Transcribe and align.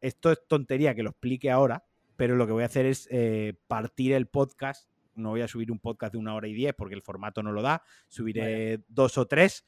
esto 0.00 0.32
es 0.32 0.46
tontería 0.46 0.94
que 0.94 1.02
lo 1.02 1.10
explique 1.10 1.50
ahora, 1.50 1.84
pero 2.16 2.36
lo 2.36 2.46
que 2.46 2.52
voy 2.52 2.62
a 2.62 2.66
hacer 2.66 2.86
es 2.86 3.08
eh, 3.10 3.54
partir 3.66 4.12
el 4.12 4.26
podcast. 4.26 4.88
No 5.14 5.30
voy 5.30 5.42
a 5.42 5.48
subir 5.48 5.70
un 5.70 5.78
podcast 5.78 6.12
de 6.12 6.18
una 6.18 6.34
hora 6.34 6.48
y 6.48 6.54
diez 6.54 6.74
porque 6.74 6.94
el 6.94 7.02
formato 7.02 7.42
no 7.42 7.52
lo 7.52 7.62
da. 7.62 7.82
Subiré 8.08 8.80
dos 8.88 9.18
o 9.18 9.26
tres 9.26 9.64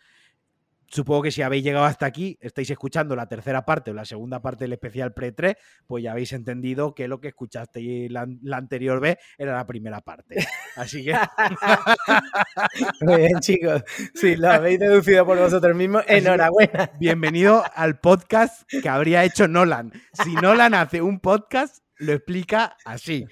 Supongo 0.93 1.23
que 1.23 1.31
si 1.31 1.41
habéis 1.41 1.65
llegado 1.65 1.87
hasta 1.87 2.05
aquí, 2.05 2.37
estáis 2.43 2.69
escuchando 2.69 3.17
la 3.17 3.27
tercera 3.27 3.65
parte 3.65 3.91
o 3.91 3.95
la 3.95 4.05
segunda 4.05 4.43
parte 4.43 4.65
del 4.65 4.75
especial 4.75 5.15
pre-3, 5.15 5.57
pues 5.87 6.05
ya 6.05 6.13
habéis 6.13 6.35
entendido 6.35 6.95
que 6.95 7.09
lo 7.09 7.19
que 7.19 7.29
escuchasteis 7.29 8.13
la, 8.13 8.27
la 8.43 8.59
anterior 8.59 9.01
vez 9.01 9.17
era 9.39 9.55
la 9.55 9.67
primera 9.67 10.03
parte. 10.03 10.47
Así 10.77 11.03
que. 11.03 11.15
Muy 13.01 13.17
bien, 13.17 13.41
chicos. 13.41 13.83
Si 14.15 14.37
lo 14.37 14.51
habéis 14.51 14.81
deducido 14.81 15.25
por 15.25 15.39
vosotros 15.39 15.75
mismos, 15.75 16.05
enhorabuena. 16.07 16.91
Bienvenido 17.01 17.65
al 17.75 17.99
podcast 17.99 18.71
que 18.71 18.89
habría 18.91 19.25
hecho 19.25 19.49
Nolan. 19.49 19.93
Si 20.13 20.35
Nolan 20.35 20.75
hace 20.75 21.01
un 21.01 21.21
podcast, 21.21 21.83
lo 21.97 22.13
explica 22.13 22.77
así. 22.85 23.27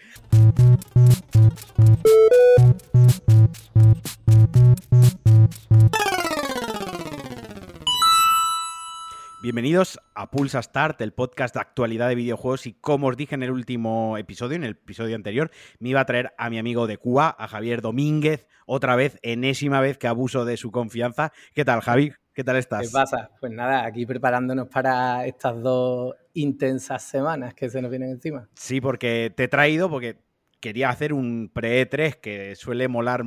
Bienvenidos 9.50 9.98
a 10.14 10.30
Pulsa 10.30 10.62
Start, 10.62 11.00
el 11.00 11.12
podcast 11.12 11.54
de 11.54 11.60
actualidad 11.60 12.08
de 12.08 12.14
videojuegos 12.14 12.68
y 12.68 12.74
como 12.74 13.08
os 13.08 13.16
dije 13.16 13.34
en 13.34 13.42
el 13.42 13.50
último 13.50 14.16
episodio, 14.16 14.54
en 14.54 14.62
el 14.62 14.70
episodio 14.70 15.16
anterior, 15.16 15.50
me 15.80 15.88
iba 15.88 15.98
a 15.98 16.04
traer 16.04 16.32
a 16.38 16.50
mi 16.50 16.60
amigo 16.60 16.86
de 16.86 16.98
Cuba, 16.98 17.34
a 17.36 17.48
Javier 17.48 17.82
Domínguez, 17.82 18.46
otra 18.64 18.94
vez, 18.94 19.18
enésima 19.22 19.80
vez 19.80 19.98
que 19.98 20.06
abuso 20.06 20.44
de 20.44 20.56
su 20.56 20.70
confianza. 20.70 21.32
¿Qué 21.52 21.64
tal, 21.64 21.80
Javi? 21.80 22.12
¿Qué 22.32 22.44
tal 22.44 22.58
estás? 22.58 22.82
¿Qué 22.82 22.92
pasa? 22.92 23.32
Pues 23.40 23.50
nada, 23.50 23.84
aquí 23.84 24.06
preparándonos 24.06 24.68
para 24.68 25.26
estas 25.26 25.60
dos 25.60 26.14
intensas 26.34 27.02
semanas 27.02 27.52
que 27.52 27.68
se 27.68 27.82
nos 27.82 27.90
vienen 27.90 28.10
encima. 28.10 28.48
Sí, 28.54 28.80
porque 28.80 29.32
te 29.36 29.42
he 29.44 29.48
traído, 29.48 29.90
porque 29.90 30.16
quería 30.60 30.90
hacer 30.90 31.12
un 31.12 31.50
pre-E3 31.52 32.16
que 32.16 32.54
suele 32.54 32.88
molar 32.88 33.24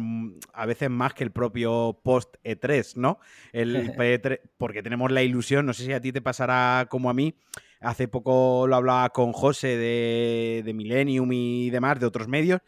a 0.53 0.65
veces 0.65 0.89
más 0.89 1.13
que 1.13 1.23
el 1.23 1.31
propio 1.31 1.99
post-E3, 2.03 2.95
¿no? 2.95 3.19
El 3.51 3.73
pre-E3, 3.97 4.39
porque 4.57 4.83
tenemos 4.83 5.11
la 5.11 5.23
ilusión, 5.23 5.65
no 5.65 5.73
sé 5.73 5.85
si 5.85 5.93
a 5.93 6.01
ti 6.01 6.11
te 6.11 6.21
pasará 6.21 6.87
como 6.89 7.09
a 7.09 7.13
mí, 7.13 7.35
hace 7.81 8.07
poco 8.07 8.67
lo 8.67 8.75
hablaba 8.75 9.09
con 9.09 9.33
José 9.33 9.75
de, 9.77 10.61
de 10.63 10.73
Millennium 10.73 11.31
y 11.33 11.69
demás, 11.69 11.99
de 11.99 12.05
otros 12.05 12.27
medios, 12.27 12.61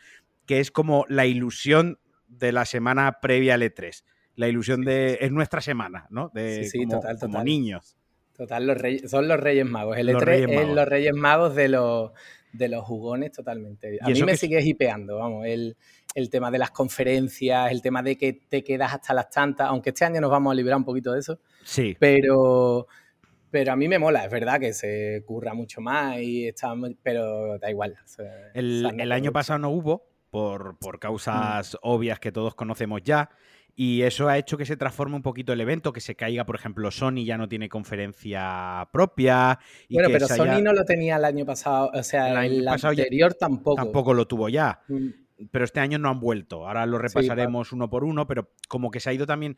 que 0.46 0.60
es 0.60 0.72
como 0.72 1.06
la 1.08 1.26
ilusión 1.26 2.00
de 2.28 2.52
la 2.52 2.66
semana 2.66 3.20
previa 3.22 3.56
al 3.56 3.62
E3. 3.62 4.04
La 4.36 4.48
ilusión 4.50 4.82
de. 4.82 5.18
Es 5.22 5.32
nuestra 5.32 5.62
semana, 5.62 6.08
¿no? 6.10 6.30
De, 6.34 6.66
sí, 6.66 6.70
sí, 6.70 6.86
total, 6.86 7.16
total. 7.16 7.20
como 7.20 7.44
niños. 7.44 7.96
Total, 8.36 8.68
los 8.68 8.78
reyes, 8.78 9.10
son 9.10 9.30
los 9.30 9.40
Reyes 9.40 9.66
Magos. 9.66 9.98
El 9.98 10.10
E3 10.10 10.62
es 10.62 10.68
los 10.68 10.86
Reyes 10.86 11.14
Magos 11.14 11.56
de 11.56 11.70
los, 11.70 12.12
de 12.58 12.70
los 12.70 12.84
jugones 12.84 13.32
totalmente. 13.32 13.98
A 14.02 14.10
mí 14.10 14.24
me 14.24 14.38
sigue 14.38 14.62
hipeando, 14.62 15.18
vamos, 15.18 15.46
el, 15.46 15.76
tema 16.30 16.50
de 16.50 16.60
las 16.60 16.72
conferencias, 16.72 17.72
el 17.72 17.82
tema 17.82 18.02
de 18.02 18.18
que 18.18 18.34
te 18.34 18.64
quedas 18.64 18.94
hasta 18.94 19.14
las 19.14 19.30
tantas, 19.30 19.68
aunque 19.68 19.90
este 19.90 20.06
año 20.06 20.22
nos 20.22 20.32
vamos 20.32 20.52
a 20.52 20.56
liberar 20.56 20.78
un 20.78 20.86
poquito 20.86 21.12
de 21.12 21.20
eso. 21.20 21.40
Sí. 21.64 21.96
Pero, 22.00 22.88
pero 23.52 23.74
a 23.74 23.76
mí 23.76 23.88
me 23.88 24.00
mola, 24.00 24.26
es 24.26 24.32
verdad 24.32 24.60
que 24.60 24.74
se 24.74 25.24
curra 25.26 25.54
mucho 25.54 25.82
más 25.82 26.20
y 26.20 26.48
está, 26.48 26.74
pero 27.04 27.58
da 27.60 27.70
igual. 27.70 27.98
el, 28.54 29.12
año 29.12 29.32
pasado 29.32 29.60
no 29.60 29.70
hubo, 29.70 30.08
por, 30.30 30.78
por 30.80 31.00
causas 31.00 31.74
mm. 31.74 31.78
obvias 31.82 32.20
que 32.20 32.32
todos 32.32 32.56
conocemos 32.56 33.02
ya. 33.04 33.30
Y 33.78 34.04
eso 34.04 34.30
ha 34.30 34.38
hecho 34.38 34.58
que 34.58 34.66
se 34.66 34.78
transforme 34.78 35.18
un 35.18 35.22
poquito 35.22 35.52
el 35.52 35.60
evento, 35.60 35.92
que 35.92 36.00
se 36.00 36.16
caiga, 36.16 36.46
por 36.46 36.56
ejemplo, 36.56 36.90
Sony 36.92 37.26
ya 37.26 37.38
no 37.38 37.50
tiene 37.50 37.68
conferencia 37.68 38.88
propia. 38.94 39.60
bueno, 39.90 40.08
pero 40.10 40.28
Sony 40.28 40.62
no 40.64 40.72
lo 40.72 40.86
tenía 40.86 41.18
el 41.18 41.26
año 41.26 41.46
pasado, 41.46 41.92
o 41.94 42.04
sea, 42.04 42.46
el, 42.46 42.66
año 42.66 42.90
anterior 42.90 43.34
tampoco. 43.34 43.76
Tampoco 43.76 44.14
lo 44.14 44.28
tuvo 44.28 44.48
ya. 44.48 44.80
Mm. 44.88 45.10
Pero 45.52 45.66
este 45.66 45.82
año 45.82 46.00
no 46.00 46.10
han 46.10 46.22
vuelto. 46.22 46.66
Ahora 46.66 46.86
lo 46.86 46.98
repasaremos 46.98 47.74
uno 47.74 47.90
por 47.90 48.06
uno, 48.06 48.26
pero 48.26 48.54
como 48.70 48.90
que 48.90 49.02
se 49.02 49.10
ha 49.10 49.14
ido 49.14 49.26
también. 49.26 49.58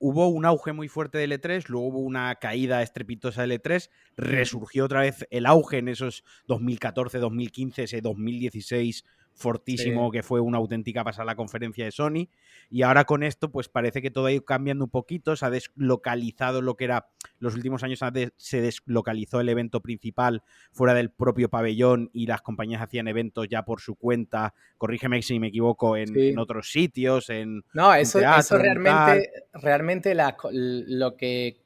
hubo 0.00 0.26
un 0.26 0.44
auge 0.44 0.72
muy 0.72 0.88
fuerte 0.88 1.18
del 1.18 1.30
E3, 1.30 1.68
luego 1.68 1.86
hubo 1.86 2.00
una 2.00 2.34
caída 2.36 2.82
estrepitosa 2.82 3.42
del 3.42 3.52
E3, 3.62 3.90
resurgió 4.16 4.86
otra 4.86 5.02
vez 5.02 5.28
el 5.30 5.46
auge 5.46 5.78
en 5.78 5.86
esos 5.86 6.24
2014, 6.48 7.18
2015, 7.18 7.84
ese 7.84 8.00
2016 8.00 9.04
fortísimo 9.34 10.10
que 10.10 10.22
fue 10.22 10.40
una 10.40 10.58
auténtica 10.58 11.04
pasada 11.04 11.26
la 11.26 11.36
conferencia 11.36 11.84
de 11.84 11.90
Sony. 11.90 12.28
Y 12.70 12.82
ahora 12.82 13.04
con 13.04 13.22
esto, 13.22 13.50
pues 13.50 13.68
parece 13.68 14.00
que 14.00 14.10
todo 14.10 14.26
ha 14.26 14.32
ido 14.32 14.44
cambiando 14.44 14.84
un 14.84 14.90
poquito. 14.90 15.36
Se 15.36 15.44
ha 15.44 15.50
deslocalizado 15.50 16.62
lo 16.62 16.76
que 16.76 16.84
era 16.84 17.08
los 17.38 17.54
últimos 17.54 17.82
años, 17.82 18.00
se 18.36 18.60
deslocalizó 18.60 19.40
el 19.40 19.48
evento 19.48 19.80
principal 19.80 20.42
fuera 20.72 20.94
del 20.94 21.10
propio 21.10 21.50
pabellón 21.50 22.10
y 22.12 22.26
las 22.26 22.42
compañías 22.42 22.80
hacían 22.80 23.08
eventos 23.08 23.48
ya 23.48 23.64
por 23.64 23.80
su 23.80 23.96
cuenta. 23.96 24.54
Corrígeme 24.78 25.20
si 25.22 25.38
me 25.40 25.48
equivoco, 25.48 25.96
en, 25.96 26.38
otros 26.38 26.70
sitios. 26.70 27.28
En, 27.30 27.64
no, 27.74 27.92
eso, 27.94 28.20
eso 28.20 28.56
realmente, 28.56 29.30
realmente 29.52 30.14
lo 30.14 31.16
que 31.16 31.64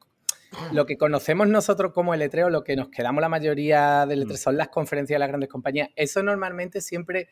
lo 0.72 0.86
que 0.86 0.96
conocemos 0.96 1.46
nosotros 1.46 1.92
como 1.92 2.14
el 2.14 2.22
E3 2.22 2.48
lo 2.48 2.64
que 2.64 2.74
nos 2.74 2.88
quedamos 2.88 3.20
la 3.20 3.28
mayoría 3.28 4.06
del 4.06 4.26
E3 4.26 4.32
mm. 4.32 4.36
son 4.36 4.56
las 4.56 4.68
conferencias 4.68 5.16
de 5.16 5.20
las 5.20 5.28
grandes 5.28 5.50
compañías. 5.50 5.90
Eso 5.94 6.22
normalmente 6.22 6.80
siempre 6.80 7.28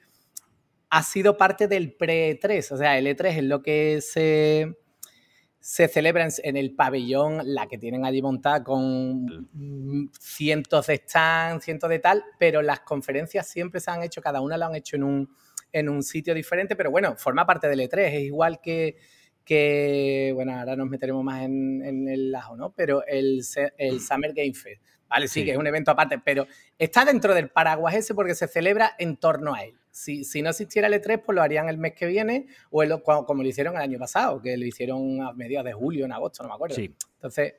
ha 0.97 1.03
sido 1.03 1.37
parte 1.37 1.69
del 1.69 1.93
pre-3. 1.93 2.73
O 2.73 2.77
sea, 2.79 2.97
el 2.97 3.07
E3 3.07 3.37
es 3.37 3.45
lo 3.45 3.63
que 3.63 4.01
se, 4.01 4.79
se 5.61 5.89
celebra 5.89 6.27
en, 6.43 6.57
el 6.57 6.75
pabellón, 6.75 7.43
la 7.45 7.67
que 7.67 7.77
tienen 7.77 8.07
allí 8.07 8.23
montada 8.23 8.65
con 8.65 10.11
cientos 10.19 10.87
de 10.87 10.97
stands, 10.97 11.67
cientos 11.67 11.91
de 11.91 11.99
tal, 11.99 12.25
pero 12.39 12.63
las 12.63 12.81
conferencias 12.81 13.47
siempre 13.47 13.79
se 13.81 13.91
han 13.91 14.03
hecho, 14.05 14.23
cada 14.23 14.41
una 14.41 14.57
lo 14.57 14.65
han 14.65 14.75
hecho 14.75 14.97
en 14.97 15.05
un, 15.05 15.37
en 15.71 15.91
un 15.91 16.03
sitio 16.03 16.33
diferente, 16.33 16.77
pero 16.77 16.91
bueno, 16.91 17.15
forma 17.17 17.45
parte 17.45 17.69
del 17.69 17.81
E3. 17.81 17.99
Es 17.99 18.23
igual 18.23 18.63
que, 18.63 18.97
que 19.45 20.33
bueno, 20.35 20.59
ahora 20.59 20.77
nos 20.77 20.89
meteremos 20.89 21.23
más 21.23 21.43
en, 21.43 21.85
en 21.85 22.09
el 22.09 22.33
lajo, 22.33 22.57
¿no? 22.57 22.73
Pero 22.75 23.05
el, 23.07 23.43
el 23.77 24.01
Summer 24.01 24.33
Game 24.33 24.55
Fest. 24.55 24.83
Vale, 25.09 25.29
sí, 25.29 25.45
que 25.45 25.53
es 25.53 25.59
un 25.59 25.67
evento 25.67 25.91
aparte, 25.91 26.19
pero 26.25 26.47
está 26.79 27.05
dentro 27.05 27.35
del 27.35 27.51
paraguas 27.51 27.95
ese 27.95 28.15
porque 28.15 28.35
se 28.35 28.49
celebra 28.49 28.95
en 28.99 29.19
torno 29.19 29.55
a 29.55 29.63
él. 29.63 29.79
Si, 29.97 30.25
si 30.25 30.43
no 30.43 30.51
existiera 30.51 30.89
el 30.89 30.95
E3, 30.95 31.23
pues 31.25 31.35
lo 31.35 31.41
harían 31.41 31.71
el 31.71 31.79
mes 31.79 31.95
que 31.95 32.05
viene 32.05 32.49
o 32.69 32.83
el, 32.83 33.01
como 33.03 33.43
lo 33.43 33.49
hicieron 33.49 33.77
el 33.77 33.81
año 33.81 33.99
pasado, 33.99 34.43
que 34.43 34.55
lo 34.59 34.67
hicieron 34.67 35.23
a 35.23 35.33
mediados 35.33 35.65
de 35.65 35.73
julio, 35.73 36.05
en 36.05 36.13
agosto, 36.13 36.43
no 36.43 36.51
me 36.51 36.55
acuerdo. 36.55 36.77
Sí. 36.77 36.95
Entonces. 37.15 37.55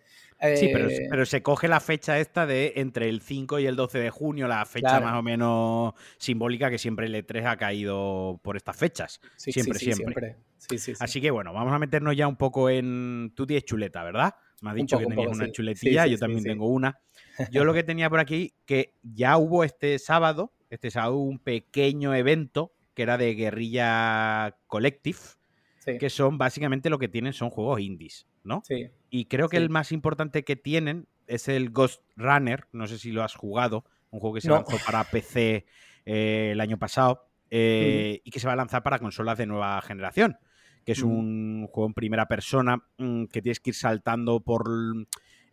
sí, 0.56 0.70
pero, 0.72 0.88
eh, 0.88 1.08
pero, 1.10 1.26
se 1.26 1.42
coge 1.42 1.68
la 1.68 1.80
fecha 1.80 2.20
esta 2.20 2.46
de 2.46 2.74
entre 2.76 3.10
el 3.10 3.22
5 3.22 3.58
y 3.58 3.66
el 3.66 3.76
12 3.76 3.98
de 3.98 4.10
junio, 4.12 4.48
la 4.48 4.64
fecha 4.68 5.00
más 5.00 5.16
o 5.16 5.24
menos 5.24 5.96
simbólica 6.20 6.70
que 6.70 6.78
siempre 6.78 7.08
el 7.08 7.16
E3 7.16 7.46
ha 7.48 7.58
caído 7.58 8.40
por 8.44 8.56
estas 8.56 8.78
fechas. 8.78 9.20
Sí, 9.36 9.52
siempre, 9.52 9.80
sí, 9.80 9.92
siempre. 9.94 10.38
siempre. 10.60 10.96
Así 11.00 11.20
que 11.20 11.32
bueno, 11.32 11.54
vamos 11.54 11.74
a 11.74 11.80
meternos 11.80 12.16
ya 12.16 12.28
un 12.28 12.36
poco 12.36 12.70
en. 12.70 13.34
Tú 13.36 13.48
tienes 13.48 13.66
chuleta, 13.66 14.04
¿verdad? 14.04 14.36
Me 14.62 14.70
has 14.70 14.76
dicho 14.76 15.00
que 15.00 15.08
tenías 15.08 15.32
una 15.32 15.52
chuletilla, 15.52 16.06
yo 16.06 16.20
también 16.20 16.44
tengo 16.44 16.68
una. 16.68 17.00
Yo 17.52 17.66
lo 17.66 17.74
que 17.74 17.84
tenía 17.84 18.12
por 18.12 18.20
aquí, 18.20 18.54
que 18.68 18.94
ya 19.02 19.38
hubo 19.38 19.64
este 19.64 19.98
sábado, 19.98 20.54
este 20.70 20.92
sábado 20.92 21.18
un 21.18 21.40
pequeño 21.40 22.14
evento 22.14 22.74
que 22.94 23.04
era 23.04 23.18
de 23.18 23.36
Guerrilla 23.36 24.58
Collective, 24.68 25.20
que 26.00 26.10
son 26.10 26.38
básicamente 26.38 26.90
lo 26.90 27.00
que 27.00 27.08
tienen 27.08 27.34
son 27.34 27.50
juegos 27.50 27.80
indies, 27.80 28.28
¿no? 28.44 28.62
Sí. 28.66 28.90
Y 29.10 29.26
creo 29.26 29.48
que 29.48 29.58
el 29.58 29.70
más 29.70 29.92
importante 29.92 30.44
que 30.44 30.56
tienen 30.56 31.08
es 31.28 31.48
el 31.48 31.70
Ghost 31.70 32.02
Runner, 32.16 32.66
no 32.72 32.88
sé 32.88 32.98
si 32.98 33.12
lo 33.12 33.24
has 33.24 33.36
jugado, 33.36 33.86
un 34.10 34.20
juego 34.20 34.36
que 34.36 34.42
se 34.42 34.50
lanzó 34.50 34.78
para 34.86 35.04
PC 35.06 35.66
eh, 36.06 36.50
el 36.52 36.60
año 36.60 36.78
pasado 36.78 37.30
eh, 37.50 38.22
y 38.24 38.32
que 38.32 38.40
se 38.40 38.48
va 38.48 38.54
a 38.54 38.58
lanzar 38.58 38.84
para 38.84 39.00
consolas 39.00 39.38
de 39.38 39.46
nueva 39.46 39.82
generación 39.82 40.38
que 40.88 40.94
es 40.94 41.04
un 41.04 41.68
juego 41.68 41.88
en 41.88 41.94
primera 41.94 42.30
persona 42.30 42.82
mm, 42.98 43.26
que 43.26 43.42
tienes 43.42 43.60
que 43.60 43.72
ir 43.72 43.76
saltando 43.76 44.40
por... 44.40 44.64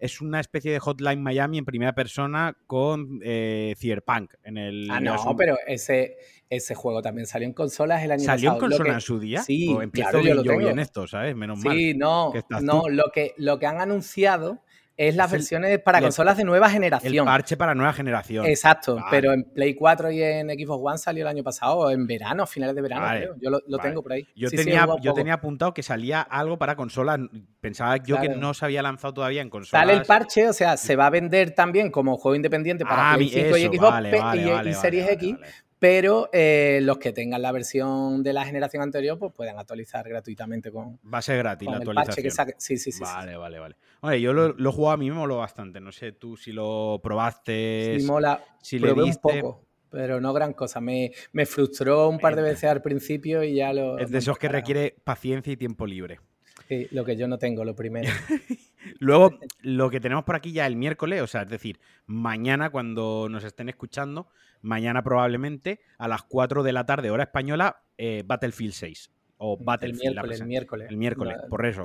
Es 0.05 0.21
una 0.21 0.39
especie 0.39 0.71
de 0.71 0.81
Hotline 0.81 1.23
Miami 1.23 1.57
en 1.57 1.65
primera 1.65 1.95
persona 1.95 2.59
con 2.67 3.21
eh, 3.25 3.75
Cyberpunk. 3.79 4.35
En 4.43 4.59
el, 4.59 4.91
ah, 4.91 5.01
no, 5.01 5.35
pero 5.35 5.57
ese, 5.67 6.19
ese 6.51 6.75
juego 6.75 7.01
también 7.01 7.27
salió 7.27 7.49
en 7.49 7.55
consolas 7.55 8.03
el 8.03 8.11
año 8.11 8.21
pasado. 8.21 8.37
¿Salió 8.37 8.53
en 8.53 8.59
consola 8.59 8.93
en 8.93 9.01
su 9.01 9.19
día? 9.19 9.43
Sí, 9.43 9.75
claro, 9.93 10.21
yo, 10.21 10.35
lo 10.35 10.43
tengo. 10.43 10.69
en 10.69 10.79
esto, 10.79 11.07
¿sabes? 11.07 11.35
Menos 11.35 11.65
mal. 11.65 11.75
Sí, 11.75 11.95
no, 11.95 12.35
no, 12.61 12.91
lo 12.91 13.05
que, 13.15 13.33
lo 13.39 13.59
que 13.59 13.65
han 13.65 13.81
anunciado 13.81 14.64
es 14.97 15.17
las 15.17 15.31
versiones 15.31 15.81
para 15.81 16.01
consolas 16.01 16.37
de 16.37 16.45
nueva 16.45 16.71
generación. 16.71 17.13
El 17.13 17.25
parche 17.25 17.57
para 17.57 17.75
nueva 17.75 17.93
generación. 17.93 18.47
Exacto, 18.47 18.99
pero 19.11 19.33
en 19.33 19.45
Play 19.45 19.75
4 19.75 20.11
y 20.11 20.23
en 20.23 20.49
Xbox 20.51 20.83
One 20.85 20.99
salió 20.99 21.25
el 21.25 21.29
año 21.29 21.43
pasado, 21.43 21.91
en 21.91 22.07
verano, 22.07 22.47
finales 22.47 22.77
de 22.77 22.83
verano, 22.83 23.07
creo. 23.09 23.35
Yo 23.41 23.51
lo, 23.67 23.79
tengo 23.79 24.03
por 24.03 24.13
ahí. 24.13 24.27
Yo, 24.37 24.51
tenía, 24.51 24.87
yo 25.01 25.13
tenía 25.15 25.35
apuntado 25.35 25.75
que 25.75 25.83
salía 25.83 26.21
algo 26.23 26.59
para 26.59 26.77
consolas. 26.77 27.19
Pensaba 27.61 27.97
yo 27.97 28.21
que 28.21 28.29
no 28.29 28.55
se 28.55 28.65
había 28.65 28.83
lanzado 28.83 29.15
todavía 29.15 29.43
en 29.43 29.51
consolas. 29.51 29.83
Sale 29.83 29.99
el 29.99 30.07
parche, 30.07 30.49
o 30.49 30.53
sea, 30.53 30.77
se 30.77 30.97
va 30.97 31.07
a 31.07 31.11
vender 31.11 31.55
también 31.55 31.91
como 31.91 32.17
juego 32.17 32.37
independiente 32.37 32.85
para 32.85 33.13
ah, 33.13 33.17
Play 33.17 33.29
5 33.31 33.57
y 33.57 33.65
Xbox 33.65 34.67
y, 34.67 34.75
Series 34.75 35.11
X, 35.11 35.37
pero 35.85 36.31
eh, 36.33 36.81
los 36.83 36.97
que 36.97 37.13
tengan 37.13 37.43
la 37.43 37.53
versión 37.53 38.23
de 38.23 38.33
la 38.33 38.47
generación 38.47 38.83
anterior, 38.83 39.19
pues 39.19 39.35
pueden 39.35 39.59
actualizar 39.59 40.09
gratuitamente 40.09 40.73
con. 40.73 40.99
Va 41.13 41.19
a 41.19 41.21
ser 41.21 41.37
gratis 41.37 41.69
la 41.69 41.77
actualización. 41.77 42.55
Sí, 42.57 42.79
sí, 42.79 42.91
sí. 42.91 43.03
Vale, 43.03 43.37
vale, 43.37 43.59
vale. 43.59 43.77
Oye, 44.01 44.19
yo 44.19 44.33
lo, 44.33 44.55
lo 44.55 44.71
he 44.71 44.73
jugado 44.73 44.95
a 44.95 44.97
mí 44.97 45.11
me 45.11 45.17
moló 45.17 45.37
bastante. 45.37 45.83
No 45.83 45.93
sé 45.93 46.13
tú 46.13 46.39
si 46.39 46.53
lo 46.53 47.03
probaste. 47.03 47.99
Sí, 47.99 48.07
mola. 48.07 48.43
Si 48.63 48.79
le 48.79 48.95
diste. 48.95 49.29
Un 49.35 49.41
poco 49.41 49.65
pero 49.91 50.21
no 50.21 50.33
gran 50.33 50.55
cosa. 50.55 50.81
Me, 50.81 51.13
me, 51.33 51.45
frustró 51.47 52.09
un 52.09 52.19
par 52.19 52.35
de 52.35 52.43
veces 52.43 52.65
al 52.65 52.83
principio 52.83 53.45
y 53.45 53.55
ya 53.55 53.73
lo... 53.73 53.97
Es 53.97 54.11
de 54.11 54.19
esos 54.19 54.37
que 54.39 54.49
requiere 54.49 54.97
paciencia 55.05 55.53
y 55.53 55.57
tiempo 55.57 55.87
libre. 55.87 56.19
Sí, 56.67 56.89
lo 56.91 57.05
que 57.05 57.15
yo 57.17 57.29
no 57.29 57.39
tengo, 57.39 57.65
lo 57.65 57.77
primero. 57.77 58.11
Luego, 58.99 59.39
lo 59.61 59.91
que 59.91 60.01
tenemos 60.01 60.25
por 60.25 60.37
aquí 60.37 60.53
ya 60.53 60.67
el 60.67 60.77
miércoles, 60.77 61.23
o 61.23 61.27
sea, 61.27 61.43
es 61.43 61.49
decir, 61.49 61.81
mañana 62.07 62.71
cuando 62.71 63.29
nos 63.31 63.45
estén 63.45 63.69
escuchando, 63.69 64.29
mañana 64.63 65.03
probablemente 65.03 65.81
a 65.99 66.09
las 66.09 66.23
4 66.23 66.63
de 66.63 66.73
la 66.73 66.87
tarde, 66.87 67.11
hora 67.11 67.25
española, 67.25 67.83
eh, 67.99 68.23
Battlefield 68.27 68.73
6. 68.73 69.11
O 69.37 69.57
Battlefield. 69.59 70.03
El 70.03 70.11
miércoles. 70.13 70.41
El 70.41 70.47
miércoles, 70.47 70.91
el 70.91 70.97
miércoles 70.97 71.37
por 71.51 71.67
eso. 71.67 71.85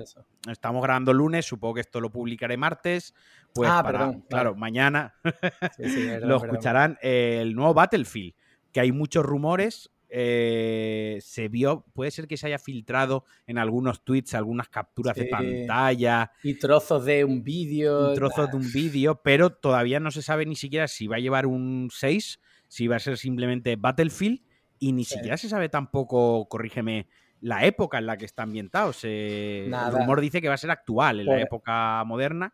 Estamos 0.50 0.84
grabando 0.84 1.14
lunes, 1.14 1.46
supongo 1.46 1.76
que 1.76 1.82
esto 1.82 2.00
lo 2.00 2.12
publicaré 2.12 2.58
martes. 2.58 3.14
Pues 3.54 3.70
ah, 3.70 3.84
perdón. 3.84 4.24
Claro, 4.30 4.56
mañana 4.56 5.16
lo 6.22 6.38
escucharán 6.38 6.98
eh, 7.02 7.40
el 7.42 7.56
nuevo 7.56 7.74
Battlefield, 7.74 8.36
que 8.72 8.80
hay 8.82 8.92
muchos 8.92 9.26
rumores 9.26 9.92
eh, 10.10 11.20
se 11.22 11.48
vio, 11.48 11.86
puede 11.94 12.10
ser 12.12 12.28
que 12.28 12.36
se 12.36 12.48
haya 12.48 12.58
filtrado 12.58 13.26
en 13.46 13.58
algunos 13.58 14.04
tweets 14.04 14.34
algunas 14.34 14.68
capturas 14.68 15.16
de 15.16 15.26
pantalla. 15.26 16.32
Y 16.44 16.56
trozos 16.56 17.06
de 17.06 17.24
un 17.24 17.44
vídeo. 17.44 18.14
Trozos 18.14 18.50
de 18.50 18.58
un 18.58 18.72
vídeo, 18.72 19.22
pero 19.24 19.52
todavía 19.52 20.00
no 20.00 20.12
se 20.12 20.22
sabe 20.22 20.46
ni 20.46 20.56
siquiera 20.56 20.88
si 20.88 21.08
va 21.08 21.18
a 21.18 21.20
llevar 21.20 21.46
un 21.46 21.90
6, 21.92 22.40
si 22.68 22.88
va 22.88 22.96
a 22.96 23.00
ser 23.00 23.18
simplemente 23.18 23.76
Battlefield, 23.76 24.42
y 24.80 24.94
ni 24.94 25.04
siquiera 25.04 25.38
se 25.38 25.50
sabe 25.50 25.70
tampoco, 25.70 26.48
corrígeme, 26.48 27.08
la 27.42 27.66
época 27.66 28.00
en 28.00 28.06
la 28.06 28.18
que 28.18 28.26
está 28.26 28.44
ambientado. 28.44 28.92
el 29.04 29.72
rumor 29.92 30.22
dice 30.22 30.42
que 30.42 30.48
va 30.48 30.56
a 30.56 30.58
ser 30.58 30.72
actual, 30.72 31.20
en 31.20 31.28
la 31.28 31.42
época 31.42 32.04
moderna. 32.06 32.54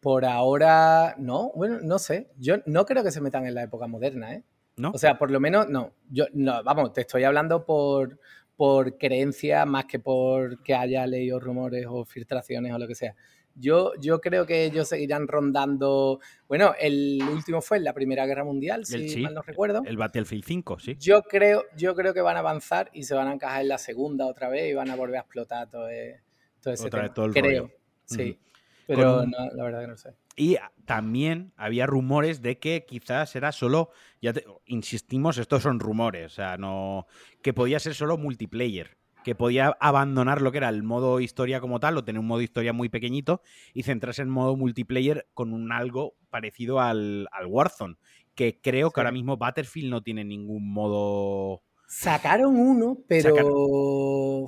Por 0.00 0.24
ahora, 0.24 1.14
no, 1.18 1.52
bueno, 1.54 1.78
no 1.82 1.98
sé. 1.98 2.30
Yo 2.36 2.56
no 2.66 2.84
creo 2.84 3.04
que 3.04 3.12
se 3.12 3.20
metan 3.20 3.46
en 3.46 3.54
la 3.54 3.62
época 3.62 3.86
moderna, 3.86 4.34
¿eh? 4.34 4.42
O 4.92 4.98
sea, 4.98 5.18
por 5.18 5.30
lo 5.30 5.40
menos, 5.40 5.68
no. 5.68 5.92
Yo, 6.10 6.26
no, 6.32 6.62
vamos, 6.62 6.92
te 6.92 7.02
estoy 7.02 7.24
hablando 7.24 7.64
por, 7.64 8.18
por 8.56 8.96
creencia 8.96 9.64
más 9.66 9.86
que 9.86 9.98
por 9.98 10.62
que 10.62 10.74
haya 10.74 11.06
leído 11.06 11.38
rumores 11.40 11.86
o 11.88 12.04
filtraciones 12.04 12.72
o 12.72 12.78
lo 12.78 12.86
que 12.86 12.94
sea. 12.94 13.14
Yo, 13.54 13.92
yo 14.00 14.20
creo 14.20 14.46
que 14.46 14.64
ellos 14.64 14.88
seguirán 14.88 15.28
rondando. 15.28 16.20
Bueno, 16.48 16.74
el 16.80 17.22
último 17.30 17.60
fue 17.60 17.76
en 17.76 17.84
la 17.84 17.92
Primera 17.92 18.24
Guerra 18.24 18.44
Mundial, 18.44 18.86
si 18.86 19.20
mal 19.20 19.34
no 19.34 19.42
recuerdo. 19.42 19.82
El 19.84 19.98
Battlefield 19.98 20.44
5, 20.44 20.78
sí. 20.78 20.96
Yo 20.98 21.22
creo, 21.22 21.64
yo 21.76 21.94
creo 21.94 22.14
que 22.14 22.22
van 22.22 22.36
a 22.36 22.40
avanzar 22.40 22.90
y 22.94 23.02
se 23.02 23.14
van 23.14 23.28
a 23.28 23.34
encajar 23.34 23.60
en 23.60 23.68
la 23.68 23.78
segunda 23.78 24.26
otra 24.26 24.48
vez 24.48 24.70
y 24.70 24.74
van 24.74 24.90
a 24.90 24.96
volver 24.96 25.16
a 25.16 25.20
explotar 25.20 25.68
todo, 25.68 25.90
e, 25.90 26.22
ese 26.64 26.86
otra 26.86 27.12
todo 27.12 27.26
el 27.26 27.32
creo. 27.34 27.70
Sí. 28.06 28.38
Pero 28.86 29.24
la 29.26 29.64
verdad 29.64 29.80
que 29.82 29.86
no 29.88 29.96
sé. 29.96 30.14
Y 30.36 30.56
también 30.86 31.52
había 31.56 31.86
rumores 31.86 32.42
de 32.42 32.58
que 32.58 32.84
quizás 32.86 33.36
era 33.36 33.52
solo, 33.52 33.90
ya 34.20 34.32
insistimos, 34.66 35.38
estos 35.38 35.62
son 35.62 35.80
rumores, 35.80 36.32
o 36.32 36.34
sea, 36.34 36.56
no 36.56 37.06
que 37.42 37.52
podía 37.52 37.78
ser 37.80 37.94
solo 37.94 38.16
multiplayer, 38.16 38.96
que 39.24 39.34
podía 39.34 39.76
abandonar 39.80 40.40
lo 40.42 40.50
que 40.52 40.58
era 40.58 40.68
el 40.68 40.82
modo 40.82 41.20
historia 41.20 41.60
como 41.60 41.80
tal, 41.80 41.96
o 41.96 42.04
tener 42.04 42.20
un 42.20 42.26
modo 42.26 42.40
historia 42.40 42.72
muy 42.72 42.88
pequeñito 42.88 43.42
y 43.74 43.82
centrarse 43.82 44.22
en 44.22 44.30
modo 44.30 44.56
multiplayer 44.56 45.28
con 45.34 45.52
un 45.52 45.72
algo 45.72 46.14
parecido 46.30 46.80
al, 46.80 47.28
Warzone, 47.46 47.96
que 48.34 48.60
creo 48.60 48.90
que 48.90 49.00
ahora 49.00 49.12
mismo 49.12 49.36
Battlefield 49.36 49.90
no 49.90 50.02
tiene 50.02 50.24
ningún 50.24 50.72
modo... 50.72 51.62
Sacaron 51.86 52.56
uno, 52.56 52.98
pero... 53.06 54.46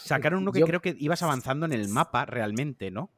Sacaron 0.00 0.42
uno 0.42 0.50
que 0.50 0.62
creo 0.62 0.80
que 0.80 0.96
ibas 0.98 1.22
avanzando 1.22 1.66
en 1.66 1.72
el 1.72 1.88
mapa 1.88 2.26
realmente, 2.26 2.90
¿no? 2.90 3.10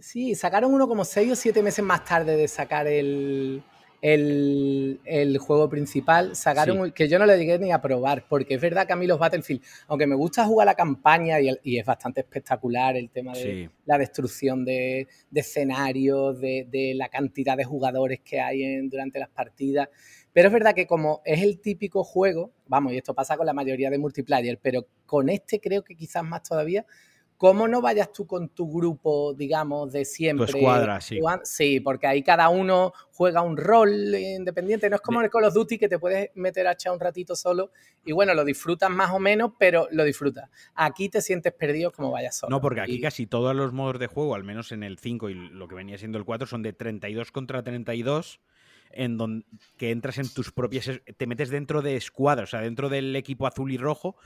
Sí, 0.00 0.34
sacaron 0.34 0.72
uno 0.72 0.86
como 0.88 1.04
seis 1.04 1.32
o 1.32 1.36
siete 1.36 1.62
meses 1.62 1.84
más 1.84 2.04
tarde 2.04 2.36
de 2.36 2.48
sacar 2.48 2.86
el, 2.86 3.62
el, 4.02 5.38
juego 5.38 5.68
principal. 5.68 6.34
Sacaron 6.34 6.92
que 6.92 7.08
yo 7.08 7.18
no 7.18 7.26
lo 7.26 7.36
llegué 7.36 7.58
ni 7.58 7.72
a 7.72 7.80
probar, 7.80 8.26
porque 8.28 8.54
es 8.54 8.60
verdad 8.60 8.86
que 8.86 8.92
a 8.92 8.96
mí 8.96 9.06
los 9.06 9.18
Battlefield, 9.18 9.62
aunque 9.88 10.06
me 10.06 10.14
gusta 10.14 10.44
jugar 10.44 10.66
la 10.66 10.74
campaña 10.74 11.38
y, 11.40 11.78
es 11.78 11.84
bastante 11.84 12.20
espectacular 12.20 12.96
el 12.96 13.10
tema 13.10 13.32
de 13.32 13.70
la 13.84 13.98
destrucción 13.98 14.64
de, 14.64 15.08
escenarios, 15.34 16.40
de, 16.40 16.92
la 16.94 17.08
cantidad 17.08 17.56
de 17.56 17.64
jugadores 17.64 18.20
que 18.20 18.40
hay 18.40 18.62
en, 18.62 18.88
durante 18.88 19.18
las 19.18 19.28
partidas. 19.28 19.88
Pero 20.32 20.48
es 20.48 20.52
verdad 20.52 20.74
que 20.74 20.86
como 20.86 21.22
es 21.24 21.42
el 21.42 21.60
típico 21.60 22.04
juego, 22.04 22.52
vamos, 22.66 22.92
y 22.92 22.98
esto 22.98 23.14
pasa 23.14 23.36
con 23.36 23.46
la 23.46 23.52
mayoría 23.52 23.90
de 23.90 23.98
multiplayer, 23.98 24.58
pero 24.62 24.86
con 25.04 25.28
este 25.28 25.60
creo 25.60 25.82
que 25.82 25.96
quizás 25.96 26.22
más 26.22 26.44
todavía, 26.44 26.86
¿Cómo 27.40 27.66
no 27.66 27.80
vayas 27.80 28.12
tú 28.12 28.26
con 28.26 28.50
tu 28.50 28.70
grupo, 28.70 29.32
digamos, 29.32 29.90
de 29.92 30.04
siempre? 30.04 30.44
Tu 30.44 30.58
escuadra, 30.58 31.00
sí. 31.00 31.18
Sí, 31.42 31.80
porque 31.80 32.06
ahí 32.06 32.22
cada 32.22 32.50
uno 32.50 32.92
juega 33.12 33.40
un 33.40 33.56
rol 33.56 34.14
independiente. 34.14 34.90
No 34.90 34.96
es 34.96 35.00
como 35.00 35.20
en 35.20 35.24
el 35.24 35.30
Call 35.30 35.44
of 35.44 35.54
Duty 35.54 35.78
que 35.78 35.88
te 35.88 35.98
puedes 35.98 36.28
meter 36.34 36.66
a 36.66 36.72
echar 36.72 36.92
un 36.92 37.00
ratito 37.00 37.34
solo 37.34 37.70
y 38.04 38.12
bueno, 38.12 38.34
lo 38.34 38.44
disfrutas 38.44 38.90
más 38.90 39.10
o 39.12 39.18
menos, 39.18 39.52
pero 39.58 39.88
lo 39.90 40.04
disfrutas. 40.04 40.50
Aquí 40.74 41.08
te 41.08 41.22
sientes 41.22 41.54
perdido 41.54 41.90
como 41.92 42.10
vayas 42.10 42.36
solo. 42.36 42.50
No, 42.50 42.60
porque 42.60 42.82
aquí 42.82 43.00
casi 43.00 43.26
todos 43.26 43.56
los 43.56 43.72
modos 43.72 43.98
de 43.98 44.06
juego, 44.06 44.34
al 44.34 44.44
menos 44.44 44.70
en 44.72 44.82
el 44.82 44.98
5 44.98 45.30
y 45.30 45.34
lo 45.34 45.66
que 45.66 45.74
venía 45.74 45.96
siendo 45.96 46.18
el 46.18 46.26
4, 46.26 46.46
son 46.46 46.60
de 46.60 46.74
32 46.74 47.32
contra 47.32 47.62
32 47.62 48.38
en 48.92 49.16
donde 49.16 49.46
que 49.76 49.90
entras 49.90 50.18
en 50.18 50.32
tus 50.32 50.52
propias, 50.52 50.90
te 51.16 51.26
metes 51.26 51.50
dentro 51.50 51.82
de 51.82 51.96
escuadras, 51.96 52.48
o 52.48 52.50
sea, 52.50 52.60
dentro 52.60 52.88
del 52.88 53.14
equipo 53.16 53.46
azul 53.46 53.70
y 53.72 53.76
rojo, 53.76 54.16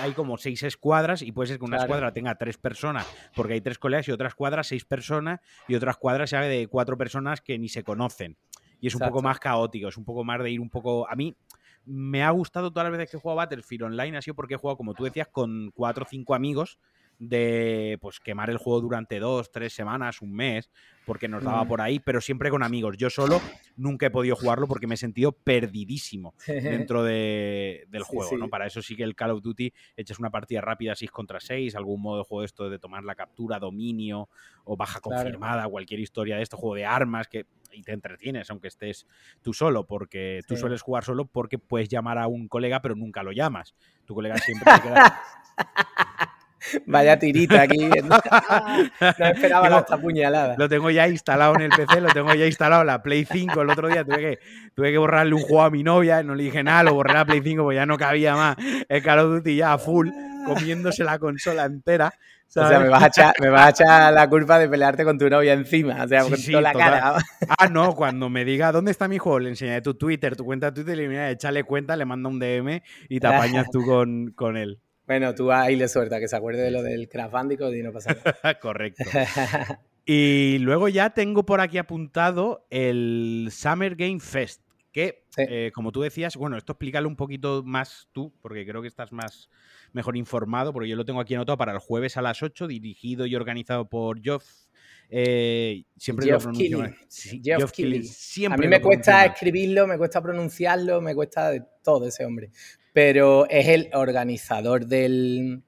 hay 0.00 0.12
como 0.12 0.38
seis 0.38 0.62
escuadras 0.62 1.22
y 1.22 1.32
puede 1.32 1.48
ser 1.48 1.58
que 1.58 1.64
una 1.64 1.78
escuadra 1.78 2.12
tenga 2.12 2.34
tres 2.36 2.58
personas, 2.58 3.06
porque 3.34 3.54
hay 3.54 3.60
tres 3.60 3.78
colegas 3.78 4.08
y 4.08 4.12
otra 4.12 4.28
escuadra 4.28 4.62
seis 4.64 4.84
personas 4.84 5.40
y 5.66 5.74
otra 5.74 5.92
escuadra 5.92 6.26
se 6.26 6.36
hace 6.36 6.48
de 6.48 6.66
cuatro 6.66 6.96
personas 6.96 7.40
que 7.40 7.58
ni 7.58 7.68
se 7.68 7.82
conocen. 7.84 8.36
Y 8.80 8.86
es 8.86 8.94
un 8.94 9.00
poco 9.00 9.22
más 9.22 9.40
caótico, 9.40 9.88
es 9.88 9.96
un 9.96 10.04
poco 10.04 10.22
más 10.24 10.40
de 10.42 10.50
ir 10.50 10.60
un 10.60 10.70
poco... 10.70 11.08
A 11.10 11.16
mí 11.16 11.36
me 11.84 12.22
ha 12.22 12.30
gustado 12.30 12.70
todas 12.70 12.84
las 12.84 12.92
veces 12.96 13.10
que 13.10 13.16
he 13.16 13.20
jugado 13.20 13.38
Battlefield 13.38 13.84
Online, 13.84 14.18
ha 14.18 14.22
sido 14.22 14.34
porque 14.34 14.54
he 14.54 14.56
jugado, 14.56 14.76
como 14.76 14.94
tú 14.94 15.04
decías, 15.04 15.28
con 15.28 15.70
cuatro 15.72 16.04
o 16.04 16.08
cinco 16.08 16.34
amigos 16.34 16.78
de 17.18 17.98
pues 18.00 18.20
quemar 18.20 18.48
el 18.50 18.58
juego 18.58 18.80
durante 18.80 19.18
dos, 19.18 19.50
tres 19.50 19.72
semanas, 19.72 20.22
un 20.22 20.32
mes, 20.32 20.70
porque 21.04 21.26
nos 21.26 21.42
daba 21.42 21.64
mm. 21.64 21.68
por 21.68 21.80
ahí, 21.80 21.98
pero 21.98 22.20
siempre 22.20 22.50
con 22.50 22.62
amigos. 22.62 22.96
Yo 22.96 23.10
solo 23.10 23.40
nunca 23.76 24.06
he 24.06 24.10
podido 24.10 24.36
jugarlo 24.36 24.68
porque 24.68 24.86
me 24.86 24.94
he 24.94 24.98
sentido 24.98 25.32
perdidísimo 25.32 26.34
dentro 26.46 27.02
de, 27.02 27.86
del 27.88 28.02
juego, 28.02 28.36
¿no? 28.36 28.48
Para 28.48 28.66
eso 28.66 28.82
sí 28.82 28.94
que 28.94 29.02
el 29.02 29.16
Call 29.16 29.32
of 29.32 29.42
Duty 29.42 29.72
echas 29.96 30.18
una 30.18 30.30
partida 30.30 30.60
rápida 30.60 30.94
6 30.94 31.10
contra 31.10 31.40
6, 31.40 31.74
algún 31.74 32.02
modo 32.02 32.18
de 32.18 32.24
juego 32.24 32.44
esto 32.44 32.70
de 32.70 32.78
tomar 32.78 33.04
la 33.04 33.14
captura, 33.14 33.58
dominio 33.58 34.28
o 34.64 34.76
baja 34.76 35.00
confirmada, 35.00 35.66
cualquier 35.68 36.00
historia 36.00 36.36
de 36.36 36.42
esto, 36.42 36.56
juego 36.56 36.76
de 36.76 36.84
armas 36.84 37.26
que 37.26 37.46
y 37.70 37.82
te 37.82 37.92
entretienes, 37.92 38.50
aunque 38.50 38.68
estés 38.68 39.06
tú 39.42 39.52
solo, 39.52 39.86
porque 39.86 40.40
tú 40.48 40.56
sueles 40.56 40.80
jugar 40.80 41.04
solo 41.04 41.26
porque 41.26 41.58
puedes 41.58 41.88
llamar 41.88 42.18
a 42.18 42.26
un 42.26 42.48
colega, 42.48 42.80
pero 42.80 42.94
nunca 42.94 43.22
lo 43.22 43.32
llamas. 43.32 43.74
Tu 44.06 44.14
colega 44.14 44.36
siempre 44.38 44.72
se 44.74 44.82
queda. 44.82 45.20
Vaya 46.86 47.18
tirita 47.18 47.62
aquí. 47.62 47.78
no 49.18 49.26
esperaba 49.26 49.78
esta 49.78 49.98
puñalada. 49.98 50.56
Lo 50.58 50.68
tengo 50.68 50.90
ya 50.90 51.08
instalado 51.08 51.54
en 51.56 51.62
el 51.62 51.70
PC, 51.70 52.00
lo 52.00 52.08
tengo 52.08 52.34
ya 52.34 52.46
instalado 52.46 52.82
en 52.82 52.88
la 52.88 53.02
Play 53.02 53.24
5. 53.24 53.62
El 53.62 53.70
otro 53.70 53.88
día 53.88 54.04
tuve 54.04 54.18
que, 54.18 54.38
tuve 54.74 54.92
que 54.92 54.98
borrarle 54.98 55.34
un 55.34 55.42
juego 55.42 55.62
a 55.62 55.70
mi 55.70 55.82
novia, 55.82 56.22
no 56.22 56.34
le 56.34 56.44
dije 56.44 56.62
nada, 56.62 56.84
lo 56.84 56.94
borré 56.94 57.12
a 57.12 57.18
la 57.18 57.24
Play 57.26 57.40
5 57.42 57.62
porque 57.62 57.76
ya 57.76 57.86
no 57.86 57.96
cabía 57.96 58.34
más. 58.34 58.56
El 58.88 59.02
Call 59.02 59.18
of 59.20 59.30
Duty 59.36 59.56
ya 59.56 59.72
a 59.72 59.78
full, 59.78 60.08
comiéndose 60.46 61.04
la 61.04 61.18
consola 61.18 61.64
entera. 61.64 62.12
O 62.48 62.50
sea, 62.50 62.80
me 62.80 62.88
vas, 62.88 63.02
a 63.02 63.06
echar, 63.08 63.34
me 63.40 63.50
vas 63.50 63.66
a 63.66 63.68
echar 63.68 64.12
la 64.12 64.26
culpa 64.26 64.58
de 64.58 64.70
pelearte 64.70 65.04
con 65.04 65.18
tu 65.18 65.28
novia 65.28 65.52
encima, 65.52 66.02
o 66.02 66.08
sea, 66.08 66.22
con 66.22 66.42
toda 66.42 66.62
la 66.62 66.72
cara. 66.72 67.16
Ah, 67.58 67.68
no, 67.68 67.94
cuando 67.94 68.30
me 68.30 68.42
diga 68.46 68.72
dónde 68.72 68.90
está 68.90 69.06
mi 69.06 69.18
juego, 69.18 69.40
le 69.40 69.50
enseñaré 69.50 69.82
tu 69.82 69.92
Twitter, 69.92 70.34
tu 70.34 70.46
cuenta 70.46 70.70
de 70.70 70.82
Twitter, 70.82 71.04
y 71.04 71.08
mira, 71.08 71.30
échale 71.30 71.64
cuenta, 71.64 71.94
le 71.94 72.06
manda 72.06 72.30
un 72.30 72.38
DM 72.38 72.80
y 73.10 73.20
te 73.20 73.26
apañas 73.26 73.66
tú 73.70 73.84
con, 73.84 74.32
con 74.34 74.56
él. 74.56 74.80
Bueno, 75.08 75.34
tú 75.34 75.50
ahí 75.50 75.74
le 75.74 75.88
suelta 75.88 76.20
que 76.20 76.28
se 76.28 76.36
acuerde 76.36 76.64
de 76.64 76.70
lo 76.70 76.82
del 76.82 77.08
Craft 77.08 77.32
Bandicoot 77.32 77.74
y 77.74 77.82
no 77.82 77.92
pasa 77.92 78.14
nada. 78.14 78.58
Correcto. 78.60 79.04
y 80.04 80.58
luego 80.58 80.90
ya 80.90 81.08
tengo 81.14 81.46
por 81.46 81.62
aquí 81.62 81.78
apuntado 81.78 82.66
el 82.68 83.48
Summer 83.50 83.96
Game 83.96 84.20
Fest, 84.20 84.60
que, 84.92 85.24
eh, 85.38 85.72
como 85.74 85.92
tú 85.92 86.02
decías, 86.02 86.36
bueno, 86.36 86.58
esto 86.58 86.72
explícalo 86.72 87.08
un 87.08 87.16
poquito 87.16 87.62
más 87.64 88.10
tú, 88.12 88.34
porque 88.42 88.66
creo 88.66 88.82
que 88.82 88.88
estás 88.88 89.10
más 89.10 89.48
mejor 89.94 90.14
informado, 90.14 90.74
porque 90.74 90.90
yo 90.90 90.96
lo 90.96 91.06
tengo 91.06 91.20
aquí 91.20 91.34
anotado 91.34 91.56
para 91.56 91.72
el 91.72 91.78
jueves 91.78 92.18
a 92.18 92.22
las 92.22 92.42
8, 92.42 92.66
dirigido 92.66 93.24
y 93.24 93.34
organizado 93.34 93.88
por 93.88 94.20
Geoff. 94.20 94.67
Eh, 95.10 95.84
siempre 95.96 96.26
Jeff 96.26 96.44
lo 96.44 96.52
pronuncio 96.52 96.94
Jeff, 97.42 97.72
Siempre 98.04 98.66
a 98.66 98.68
mí 98.68 98.68
me 98.68 98.82
cuesta 98.82 99.24
escribirlo, 99.24 99.86
me 99.86 99.96
cuesta 99.96 100.20
pronunciarlo, 100.20 101.00
me 101.00 101.14
cuesta 101.14 101.50
de 101.50 101.62
todo 101.82 102.06
ese 102.06 102.24
hombre. 102.24 102.50
Pero 102.92 103.48
es 103.48 103.68
el 103.68 103.90
organizador 103.94 104.86
del 104.86 105.62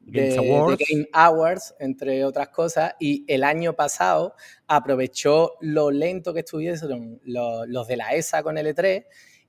de, 0.00 0.36
Game 0.36 1.08
Awards, 1.12 1.74
entre 1.78 2.24
otras 2.24 2.48
cosas, 2.50 2.94
y 3.00 3.24
el 3.26 3.42
año 3.42 3.74
pasado 3.74 4.34
aprovechó 4.66 5.54
lo 5.60 5.90
lento 5.90 6.32
que 6.32 6.40
estuvieron 6.40 7.20
los, 7.24 7.88
de 7.88 7.96
la 7.96 8.14
ESA 8.14 8.42
con 8.42 8.56
L3 8.56 9.06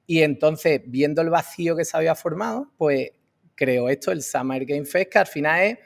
Y 0.08 0.22
entonces, 0.22 0.82
viendo 0.86 1.22
el 1.22 1.30
vacío 1.30 1.76
que 1.76 1.86
se 1.86 1.98
había 1.98 2.16
formado, 2.16 2.72
pues 2.78 3.12
creó 3.54 3.90
esto, 3.90 4.12
el 4.12 4.22
Summer 4.22 4.66
Game 4.66 4.86
Fest, 4.86 5.12
que 5.12 5.20
al 5.20 5.28
final 5.28 5.62
es 5.62 5.78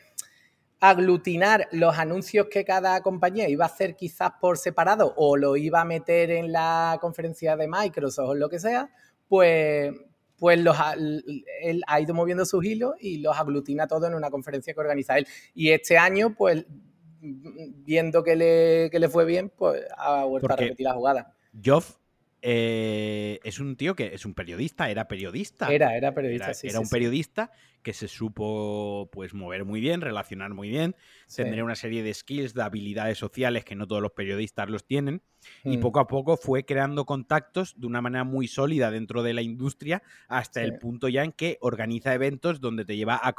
aglutinar 0.79 1.67
los 1.71 1.98
anuncios 1.98 2.48
que 2.50 2.63
cada 2.63 3.01
compañía 3.01 3.50
iba 3.50 3.65
a 3.65 3.67
hacer 3.67 3.95
quizás 3.95 4.31
por 4.39 4.57
separado 4.57 5.13
o 5.17 5.36
lo 5.36 5.57
iba 5.57 5.81
a 5.81 5.86
meter 5.86 6.31
en 6.31 6.51
la 6.51 6.98
conferencia 7.01 7.57
de 7.57 7.67
Microsoft 7.67 8.29
o 8.29 8.36
lo 8.36 8.50
que 8.50 8.59
sea, 8.59 8.89
pues, 9.27 9.93
pues 10.38 10.59
los 10.59 10.77
él 11.62 11.83
ha 11.86 12.00
ido 12.00 12.13
moviendo 12.13 12.45
sus 12.45 12.63
hilos 12.63 12.93
y 13.00 13.17
los 13.17 13.38
aglutina 13.38 13.88
todo 13.88 14.07
en 14.07 14.15
una 14.15 14.29
conferencia 14.29 14.74
que 14.74 14.79
organiza 14.79 15.17
él. 15.17 15.27
Y 15.53 15.71
este 15.71 15.98
año, 15.98 16.33
pues 16.36 16.65
viendo 17.21 18.24
que 18.24 18.36
le, 18.38 18.89
que 18.89 19.00
le 19.00 19.09
fue 19.09 19.25
bien, 19.25 19.51
pues 19.55 19.83
ha 19.98 20.24
vuelto 20.24 20.51
a 20.53 20.55
repetir 20.55 20.86
la 20.86 20.93
jugada. 20.93 21.36
Eh, 22.41 23.39
es 23.43 23.60
un 23.60 23.75
tío 23.75 23.96
que 23.96 24.13
es 24.13 24.25
un 24.25 24.34
periodista, 24.34 24.89
era 24.89 25.08
periodista. 25.08 25.67
Era, 25.67 25.96
era 25.96 26.13
periodista, 26.13 26.46
era, 26.46 26.53
sí. 26.53 26.67
Era 26.67 26.79
un 26.79 26.89
periodista 26.89 27.51
que 27.81 27.93
se 27.93 28.08
supo 28.08 29.10
pues 29.12 29.34
mover 29.34 29.65
muy 29.65 29.79
bien, 29.79 30.01
relacionar 30.01 30.53
muy 30.53 30.69
bien, 30.69 30.96
tendría 31.34 31.63
una 31.63 31.75
serie 31.75 32.03
de 32.03 32.13
skills, 32.13 32.53
de 32.53 32.62
habilidades 32.62 33.17
sociales 33.17 33.63
que 33.63 33.75
no 33.75 33.88
todos 33.88 34.01
los 34.01 34.12
periodistas 34.12 34.69
los 34.69 34.86
tienen. 34.86 35.22
Y 35.63 35.77
mm. 35.77 35.79
poco 35.79 36.00
a 36.01 36.08
poco 36.08 36.36
fue 36.36 36.65
creando 36.65 37.05
contactos 37.05 37.79
de 37.79 37.88
una 37.88 38.01
manera 38.01 38.25
muy 38.25 38.48
sólida 38.48 38.91
dentro 38.91 39.24
de 39.24 39.34
la 39.34 39.41
industria 39.41 40.03
hasta 40.27 40.62
el 40.62 40.77
punto 40.77 41.08
ya 41.08 41.24
en 41.24 41.31
que 41.31 41.58
organiza 41.62 42.13
eventos 42.13 42.60
donde 42.60 42.84
te 42.84 42.98
lleva 42.98 43.15
a 43.15 43.34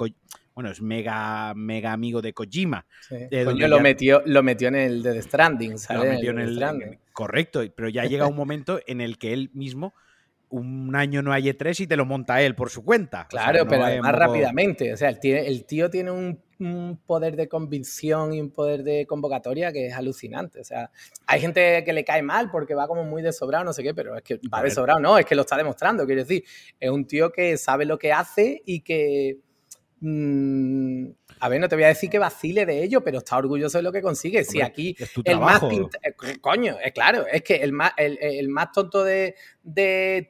bueno, 0.54 0.70
es 0.70 0.82
mega, 0.82 1.54
mega 1.54 1.92
amigo 1.92 2.20
de 2.22 2.32
Kojima. 2.32 2.86
lo, 3.30 3.80
metió, 3.80 4.22
lo 4.26 4.42
metió 4.42 4.68
en 4.68 4.76
el 4.76 5.02
de 5.02 5.12
The 5.14 5.22
Stranding, 5.22 5.76
Lo 5.90 6.04
metió 6.04 6.30
en 6.30 6.38
el, 6.38 6.98
Correcto, 7.20 7.60
pero 7.76 7.90
ya 7.90 8.06
llega 8.06 8.26
un 8.26 8.34
momento 8.44 8.80
en 8.86 9.02
el 9.02 9.18
que 9.18 9.34
él 9.34 9.50
mismo 9.52 9.92
un 10.48 10.96
año 10.96 11.20
no 11.20 11.34
hay 11.34 11.50
E3 11.50 11.80
y 11.80 11.86
te 11.86 11.98
lo 11.98 12.06
monta 12.06 12.40
él 12.40 12.54
por 12.54 12.70
su 12.70 12.82
cuenta. 12.82 13.26
Claro, 13.28 13.68
pero 13.68 13.84
además 13.84 14.14
rápidamente. 14.14 14.90
O 14.90 14.96
sea, 14.96 15.10
el 15.10 15.64
tío, 15.66 15.90
tiene 15.90 16.10
un, 16.10 16.40
poder 17.06 17.36
de 17.36 17.46
convicción 17.46 18.32
y 18.32 18.40
un 18.40 18.50
poder 18.50 18.84
de 18.84 19.04
convocatoria 19.06 19.70
que 19.70 19.88
es 19.88 19.94
alucinante. 19.94 20.60
O 20.60 20.64
sea, 20.64 20.90
hay 21.26 21.40
gente 21.40 21.84
que 21.84 21.92
le 21.92 22.04
cae 22.04 22.22
mal 22.22 22.50
porque 22.50 22.74
va 22.74 22.88
como 22.88 23.04
muy 23.04 23.20
desobrado, 23.20 23.64
no 23.64 23.74
sé 23.74 23.82
qué, 23.82 23.92
pero 23.92 24.16
es 24.16 24.22
que 24.22 24.40
va 24.52 24.62
desobrado, 24.62 24.98
no, 24.98 25.18
es 25.18 25.26
que 25.26 25.34
lo 25.34 25.42
está 25.42 25.58
demostrando. 25.58 26.06
Quiero 26.06 26.22
decir, 26.22 26.42
es 26.80 26.90
un 26.90 27.06
tío 27.06 27.30
que 27.32 27.58
sabe 27.58 27.84
lo 27.84 27.98
que 27.98 28.14
hace 28.14 28.62
y 28.64 28.80
que 28.80 29.40
Mm, 30.02 31.10
a 31.40 31.48
ver, 31.48 31.60
no 31.60 31.68
te 31.68 31.74
voy 31.74 31.84
a 31.84 31.88
decir 31.88 32.08
que 32.08 32.18
vacile 32.18 32.64
de 32.64 32.82
ello, 32.82 33.02
pero 33.02 33.18
está 33.18 33.36
orgulloso 33.36 33.78
de 33.78 33.82
lo 33.82 33.92
que 33.92 34.00
consigue. 34.00 34.44
Si 34.44 34.62
aquí 34.62 34.96
el 35.24 35.38
más 35.38 35.62
eh, 35.62 36.38
coño, 36.40 36.76
es 36.82 36.92
claro, 36.92 37.26
es 37.30 37.42
que 37.42 37.56
el 37.56 37.72
más, 37.72 37.92
el, 37.96 38.48
más 38.48 38.72
tonto 38.72 39.04
de, 39.04 39.34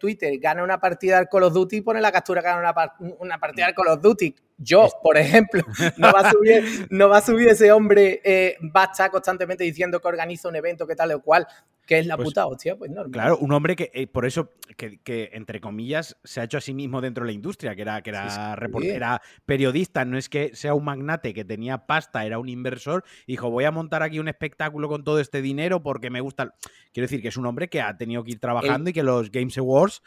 Twitter 0.01 0.39
gana 0.39 0.65
una 0.65 0.81
partida 0.81 1.19
al 1.19 1.29
Call 1.29 1.45
of 1.45 1.55
Duty 1.55 1.77
y 1.77 1.81
pone 1.83 2.01
la 2.01 2.11
captura 2.11 2.43
gana 2.43 2.59
una, 2.59 3.17
una 3.19 3.39
partida 3.39 3.67
al 3.67 3.75
Call 3.75 3.89
of 3.89 4.03
Duty. 4.03 4.35
Yo, 4.63 4.89
por 5.03 5.17
ejemplo, 5.17 5.63
no 5.97 6.13
va 6.13 6.21
a 6.21 6.31
subir, 6.31 6.87
no 6.91 7.09
va 7.09 7.19
a 7.19 7.23
subir 7.23 7.49
ese 7.49 7.73
hombre, 7.73 8.21
eh, 8.25 8.57
va 8.77 8.83
a 8.83 8.87
estar 8.87 9.11
constantemente 9.11 9.65
diciendo 9.65 10.01
que 10.01 10.09
organiza 10.09 10.49
un 10.49 10.57
evento, 10.57 10.87
que 10.87 10.95
tal 10.95 11.13
o 11.13 11.23
cual, 11.23 11.47
que 11.91 11.99
es 11.99 12.07
la 12.07 12.17
pues 12.17 12.29
puta 12.29 12.47
hostia, 12.47 12.77
pues 12.77 12.89
normal. 12.89 13.11
Claro, 13.11 13.39
un 13.39 13.51
hombre 13.51 13.75
que, 13.75 13.91
eh, 13.93 14.07
por 14.07 14.25
eso, 14.25 14.53
que, 14.77 15.31
entre 15.33 15.61
comillas, 15.61 16.17
se 16.23 16.41
ha 16.41 16.45
hecho 16.45 16.59
a 16.59 16.61
sí 16.61 16.73
mismo 16.73 17.01
dentro 17.01 17.25
de 17.25 17.33
la 17.33 17.33
industria, 17.33 17.75
que 17.75 17.83
era, 17.83 18.01
que 18.01 18.11
era, 18.11 18.57
era 18.85 19.21
periodista, 19.45 20.05
no 20.05 20.17
es 20.17 20.29
que 20.29 20.55
sea 20.55 20.75
un 20.75 20.85
magnate 20.85 21.35
que 21.35 21.45
tenía 21.45 21.89
pasta, 21.89 22.25
era 22.25 22.39
un 22.39 22.49
inversor, 22.49 23.03
dijo, 23.27 23.51
voy 23.51 23.65
a 23.65 23.73
montar 23.73 24.05
aquí 24.05 24.21
un 24.21 24.29
espectáculo 24.29 24.89
con 24.89 25.03
todo 25.03 25.19
este 25.19 25.43
dinero 25.43 25.83
porque 25.83 26.11
me 26.11 26.21
gusta. 26.21 26.55
Quiero 26.93 27.07
decir 27.07 27.23
que 27.23 27.29
es 27.29 27.37
un 27.37 27.47
hombre 27.47 27.69
que 27.69 27.81
ha 27.81 27.97
tenido 27.97 28.23
que 28.23 28.31
ir 28.31 28.39
trabajando 28.39 28.91
y 28.91 28.93
que 28.93 29.03
los 29.03 29.33
Games 29.33 29.59
Awards 29.59 30.01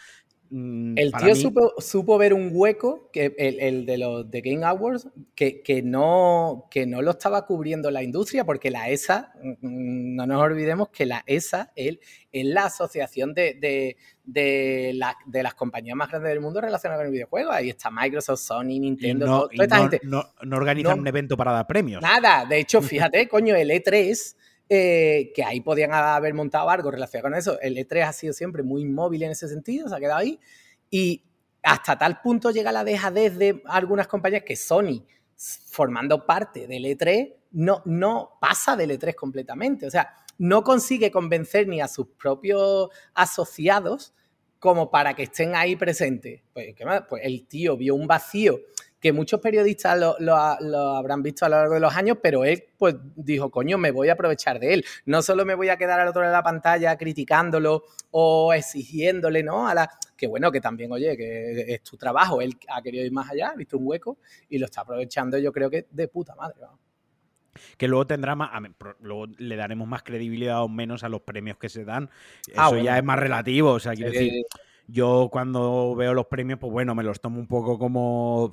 el 0.55 1.11
tío 1.13 1.35
supo, 1.79 2.17
ver 2.19 2.33
un 2.33 2.51
hueco, 2.53 3.09
que 3.11 3.33
el, 3.37 3.87
de 3.87 3.97
los 3.97 4.29
de 4.29 4.41
Game 4.41 4.63
Awards, 4.63 5.07
que, 5.33 5.63
que, 5.63 5.81
no, 5.81 6.67
que 6.69 6.85
no 6.85 7.01
lo 7.01 7.11
estaba 7.11 7.47
cubriendo 7.47 7.89
la 7.89 8.03
industria, 8.03 8.45
porque 8.45 8.69
la 8.69 8.87
ESA, 8.89 9.33
mm, 9.41 10.15
no 10.15 10.27
nos 10.27 10.41
olvidemos 10.41 10.89
que 10.89 11.07
la 11.07 11.23
ESA 11.25 11.71
es, 11.75 11.97
la 12.31 12.65
asociación 12.65 13.33
de, 13.33 13.97
de, 14.23 14.93
las 14.93 15.53
compañías 15.55 15.95
más 15.97 16.09
grandes 16.09 16.29
del 16.29 16.41
mundo 16.41 16.61
relacionadas 16.61 16.99
con 16.99 17.07
el 17.07 17.13
videojuego. 17.13 17.51
Ahí 17.51 17.69
está 17.69 17.89
Microsoft, 17.89 18.41
Sony, 18.41 18.79
Nintendo, 18.79 19.25
no, 19.25 19.41
toda 19.47 19.63
esta 19.63 19.77
gente. 19.79 20.01
No, 20.03 20.23
organizan 20.51 20.99
un 20.99 21.07
evento 21.07 21.35
para 21.35 21.51
dar 21.51 21.65
premios. 21.65 21.99
Nada, 21.99 22.45
de 22.45 22.59
hecho, 22.59 22.79
fíjate, 22.81 23.27
coño, 23.27 23.55
el 23.55 23.71
E3 23.71 24.35
eh, 24.69 25.31
que 25.35 25.43
ahí 25.43 25.61
podían 25.61 25.93
haber 25.93 26.33
montado 26.33 26.69
algo 26.69 26.89
relacionado 26.89 27.29
con 27.29 27.37
eso. 27.37 27.59
El 27.61 27.77
E3 27.77 28.07
ha 28.07 28.13
sido 28.13 28.33
siempre 28.33 28.63
muy 28.63 28.81
inmóvil 28.81 29.23
en 29.23 29.31
ese 29.31 29.47
sentido, 29.47 29.89
se 29.89 29.95
ha 29.95 29.99
quedado 29.99 30.19
ahí. 30.19 30.39
Y 30.89 31.23
hasta 31.61 31.97
tal 31.97 32.21
punto 32.21 32.51
llega 32.51 32.71
la 32.71 32.83
dejadez 32.83 33.37
de 33.37 33.61
algunas 33.65 34.07
compañías 34.07 34.43
que 34.43 34.55
Sony, 34.55 35.05
formando 35.69 36.25
parte 36.25 36.67
del 36.67 36.85
E3, 36.85 37.33
no, 37.51 37.81
no 37.85 38.37
pasa 38.39 38.75
del 38.75 38.91
E3 38.91 39.15
completamente. 39.15 39.85
O 39.85 39.91
sea, 39.91 40.17
no 40.37 40.63
consigue 40.63 41.11
convencer 41.11 41.67
ni 41.67 41.81
a 41.81 41.87
sus 41.87 42.07
propios 42.07 42.89
asociados 43.13 44.13
como 44.59 44.89
para 44.89 45.13
que 45.13 45.23
estén 45.23 45.55
ahí 45.55 45.75
presentes. 45.75 46.41
Pues, 46.53 46.73
pues 47.09 47.21
el 47.25 47.47
tío 47.47 47.75
vio 47.77 47.95
un 47.95 48.07
vacío 48.07 48.59
que 49.03 49.11
muchos 49.11 49.41
periodistas 49.41 49.99
lo, 49.99 50.33
habrán 50.37 51.21
visto 51.21 51.45
a 51.45 51.49
lo 51.49 51.57
largo 51.57 51.73
de 51.73 51.81
los 51.81 51.93
años, 51.93 52.19
pero 52.23 52.45
él 52.45 52.63
pues 52.77 52.95
dijo, 53.17 53.51
coño, 53.51 53.77
me 53.77 53.91
voy 53.91 54.07
a 54.07 54.13
aprovechar 54.13 54.61
de 54.61 54.75
él. 54.75 54.85
No 55.05 55.21
solo 55.21 55.43
me 55.43 55.55
voy 55.55 55.67
a 55.67 55.75
quedar 55.75 55.99
al 55.99 56.07
otro 56.07 56.21
lado 56.21 56.31
de 56.31 56.37
la 56.37 56.43
pantalla 56.43 56.97
criticándolo 56.97 57.83
o 58.11 58.53
exigiéndole, 58.53 59.43
¿no? 59.43 59.67
A 59.67 59.73
la... 59.73 59.89
Que 60.15 60.25
bueno, 60.25 60.49
que 60.53 60.61
también, 60.61 60.89
oye, 60.93 61.17
que 61.17 61.73
es 61.73 61.83
tu 61.83 61.97
trabajo. 61.97 62.39
Él 62.39 62.57
ha 62.69 62.81
querido 62.81 63.03
ir 63.03 63.11
más 63.11 63.29
allá, 63.29 63.49
ha 63.49 63.55
visto 63.55 63.77
un 63.77 63.85
hueco 63.87 64.19
y 64.47 64.57
lo 64.57 64.67
está 64.67 64.81
aprovechando 64.81 65.37
yo 65.37 65.51
creo 65.51 65.69
que 65.69 65.85
de 65.91 66.07
puta 66.07 66.33
madre. 66.35 66.61
que 67.77 67.89
luego 67.89 68.07
tendrá 68.07 68.35
más, 68.35 68.51
luego 69.01 69.25
le 69.37 69.57
daremos 69.57 69.85
más 69.85 70.03
credibilidad 70.03 70.63
o 70.63 70.69
menos 70.69 71.03
a 71.03 71.09
los 71.09 71.23
premios 71.23 71.57
que 71.57 71.67
se 71.67 71.83
dan. 71.83 72.09
Ah, 72.55 72.67
Eso 72.67 72.77
ya 72.77 72.97
es 72.97 73.03
más 73.03 73.19
relativo, 73.19 73.71
o 73.71 73.79
sea, 73.81 73.95
quiero 73.95 74.11
decir, 74.11 74.45
yo 74.87 75.29
cuando 75.31 75.95
veo 75.95 76.13
los 76.13 76.27
premios, 76.27 76.59
pues 76.59 76.71
bueno, 76.71 76.95
me 76.95 77.03
los 77.03 77.21
tomo 77.21 77.39
un 77.39 77.47
poco 77.47 77.77
como... 77.79 78.51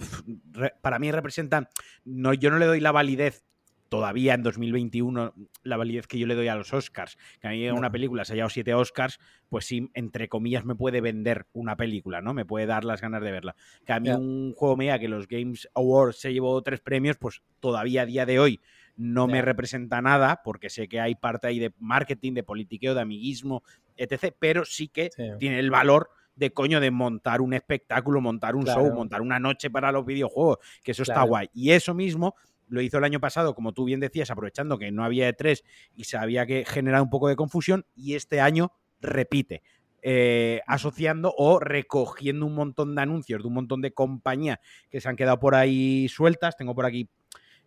Para 0.80 0.98
mí 0.98 1.10
representan... 1.10 1.68
No, 2.04 2.32
yo 2.34 2.50
no 2.50 2.58
le 2.58 2.66
doy 2.66 2.80
la 2.80 2.92
validez 2.92 3.44
todavía 3.90 4.34
en 4.34 4.42
2021 4.42 5.34
la 5.64 5.76
validez 5.76 6.06
que 6.06 6.18
yo 6.18 6.26
le 6.26 6.36
doy 6.36 6.48
a 6.48 6.54
los 6.54 6.72
Oscars. 6.72 7.18
Que 7.40 7.48
a 7.48 7.50
mí 7.50 7.68
una 7.68 7.90
película 7.90 8.24
se 8.24 8.32
ha 8.32 8.36
llevado 8.36 8.50
siete 8.50 8.72
Oscars, 8.72 9.18
pues 9.48 9.66
sí, 9.66 9.90
entre 9.94 10.28
comillas, 10.28 10.64
me 10.64 10.76
puede 10.76 11.00
vender 11.00 11.46
una 11.52 11.76
película, 11.76 12.22
¿no? 12.22 12.32
Me 12.32 12.46
puede 12.46 12.66
dar 12.66 12.84
las 12.84 13.00
ganas 13.02 13.20
de 13.20 13.32
verla. 13.32 13.56
Que 13.84 13.92
a 13.92 14.00
mí 14.00 14.08
un 14.10 14.54
juego 14.54 14.76
me 14.76 14.98
que 14.98 15.08
los 15.08 15.26
Games 15.28 15.68
Awards 15.74 16.20
se 16.20 16.32
llevó 16.32 16.62
tres 16.62 16.80
premios, 16.80 17.16
pues 17.18 17.42
todavía 17.58 18.02
a 18.02 18.06
día 18.06 18.24
de 18.24 18.38
hoy 18.38 18.60
no 18.96 19.26
me 19.26 19.42
representa 19.42 20.00
nada, 20.00 20.42
porque 20.44 20.70
sé 20.70 20.88
que 20.88 21.00
hay 21.00 21.14
parte 21.14 21.48
ahí 21.48 21.58
de 21.58 21.72
marketing, 21.78 22.34
de 22.34 22.42
politiqueo, 22.42 22.94
de 22.94 23.00
amiguismo, 23.00 23.62
etc. 23.96 24.34
Pero 24.38 24.64
sí 24.64 24.88
que 24.88 25.10
tiene 25.38 25.58
el 25.58 25.70
valor 25.70 26.10
de 26.40 26.52
coño 26.52 26.80
de 26.80 26.90
montar 26.90 27.42
un 27.42 27.52
espectáculo, 27.52 28.20
montar 28.20 28.56
un 28.56 28.64
show, 28.64 28.92
montar 28.92 29.20
una 29.20 29.38
noche 29.38 29.70
para 29.70 29.92
los 29.92 30.06
videojuegos, 30.06 30.58
que 30.82 30.92
eso 30.92 31.02
está 31.02 31.22
guay. 31.22 31.48
Y 31.52 31.70
eso 31.70 31.94
mismo 31.94 32.34
lo 32.66 32.80
hizo 32.80 32.98
el 32.98 33.04
año 33.04 33.20
pasado, 33.20 33.54
como 33.54 33.72
tú 33.72 33.84
bien 33.84 34.00
decías, 34.00 34.30
aprovechando 34.30 34.78
que 34.78 34.90
no 34.90 35.04
había 35.04 35.28
E3 35.28 35.62
y 35.94 36.04
se 36.04 36.16
había 36.16 36.46
que 36.46 36.64
generar 36.64 37.02
un 37.02 37.10
poco 37.10 37.28
de 37.28 37.36
confusión, 37.36 37.84
y 37.94 38.14
este 38.14 38.40
año 38.40 38.72
repite. 39.00 39.62
Eh, 40.02 40.62
asociando 40.66 41.34
o 41.36 41.60
recogiendo 41.60 42.46
un 42.46 42.54
montón 42.54 42.94
de 42.94 43.02
anuncios 43.02 43.42
de 43.42 43.48
un 43.48 43.52
montón 43.52 43.82
de 43.82 43.92
compañías 43.92 44.58
que 44.88 44.98
se 44.98 45.10
han 45.10 45.16
quedado 45.16 45.38
por 45.38 45.54
ahí 45.54 46.08
sueltas. 46.08 46.56
Tengo 46.56 46.74
por 46.74 46.86
aquí 46.86 47.10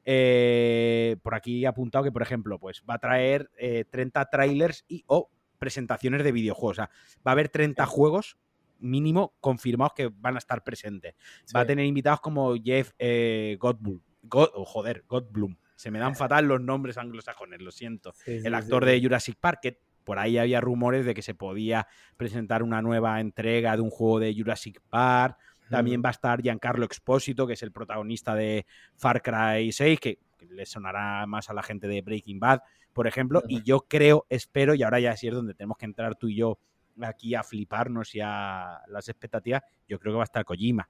eh, 0.03 1.17
por 1.21 1.35
aquí 1.35 1.63
apuntado 1.65 2.03
que, 2.03 2.11
por 2.11 2.23
ejemplo, 2.23 2.57
pues 2.57 2.83
va 2.89 2.95
a 2.95 2.99
traer 2.99 3.51
30 3.91 4.19
eh, 4.19 4.25
trailers 4.31 4.83
y 4.87 5.03
o 5.05 5.29
presentaciones 5.59 6.23
de 6.23 6.31
videojuegos. 6.31 6.79
O 6.79 6.81
sea, 6.81 6.89
va 7.25 7.31
a 7.31 7.33
haber 7.33 7.49
30 7.49 7.85
juegos 7.85 8.37
mínimo 8.83 9.33
confirmados 9.39 9.93
que 9.95 10.11
van 10.13 10.35
a 10.35 10.39
estar 10.39 10.63
presentes. 10.63 11.15
Va 11.55 11.61
a 11.61 11.65
tener 11.65 11.85
invitados 11.85 12.21
como 12.21 12.55
Jeff 12.55 12.91
eh, 12.99 13.57
Godblum. 13.59 13.99
Oh, 14.29 14.65
joder, 14.65 15.03
Godblum. 15.07 15.55
Se 15.75 15.91
me 15.91 15.99
dan 15.99 16.15
fatal 16.15 16.45
los 16.45 16.61
nombres 16.61 16.97
anglosajones, 16.97 17.61
lo 17.61 17.71
siento. 17.71 18.13
el 18.25 18.53
actor 18.53 18.85
de 18.85 19.01
Jurassic 19.01 19.37
Park, 19.39 19.59
que 19.61 19.79
por 20.03 20.19
ahí 20.19 20.37
había 20.37 20.61
rumores 20.61 21.05
de 21.05 21.13
que 21.13 21.21
se 21.21 21.33
podía 21.33 21.87
presentar 22.17 22.63
una 22.63 22.81
nueva 22.81 23.19
entrega 23.19 23.75
de 23.75 23.81
un 23.81 23.89
juego 23.89 24.19
de 24.19 24.33
Jurassic 24.35 24.81
Park. 24.89 25.37
También 25.69 26.01
va 26.03 26.09
a 26.09 26.11
estar 26.11 26.41
Giancarlo 26.41 26.85
Expósito, 26.85 27.47
que 27.47 27.53
es 27.53 27.63
el 27.63 27.71
protagonista 27.71 28.35
de 28.35 28.65
Far 28.95 29.21
Cry 29.21 29.71
6, 29.71 29.99
que, 29.99 30.19
le 30.49 30.65
sonará 30.65 31.25
más 31.25 31.49
a 31.49 31.53
la 31.53 31.63
gente 31.63 31.87
de 31.87 32.01
Breaking 32.01 32.39
Bad, 32.39 32.61
por 32.91 33.07
ejemplo. 33.07 33.41
Y 33.47 33.63
yo 33.63 33.85
creo, 33.87 34.25
espero, 34.29 34.75
y 34.75 34.83
ahora 34.83 34.99
ya 34.99 35.15
sí 35.15 35.27
es 35.27 35.33
donde 35.33 35.53
tenemos 35.53 35.77
que 35.77 35.85
entrar 35.85 36.15
tú 36.15 36.27
y 36.27 36.35
yo 36.35 36.59
aquí 37.01 37.35
a 37.35 37.43
fliparnos 37.43 38.13
y 38.15 38.19
a 38.21 38.81
las 38.87 39.09
expectativas, 39.09 39.63
yo 39.87 39.99
creo 39.99 40.13
que 40.13 40.17
va 40.17 40.23
a 40.23 40.25
estar 40.25 40.45
Kojima. 40.45 40.89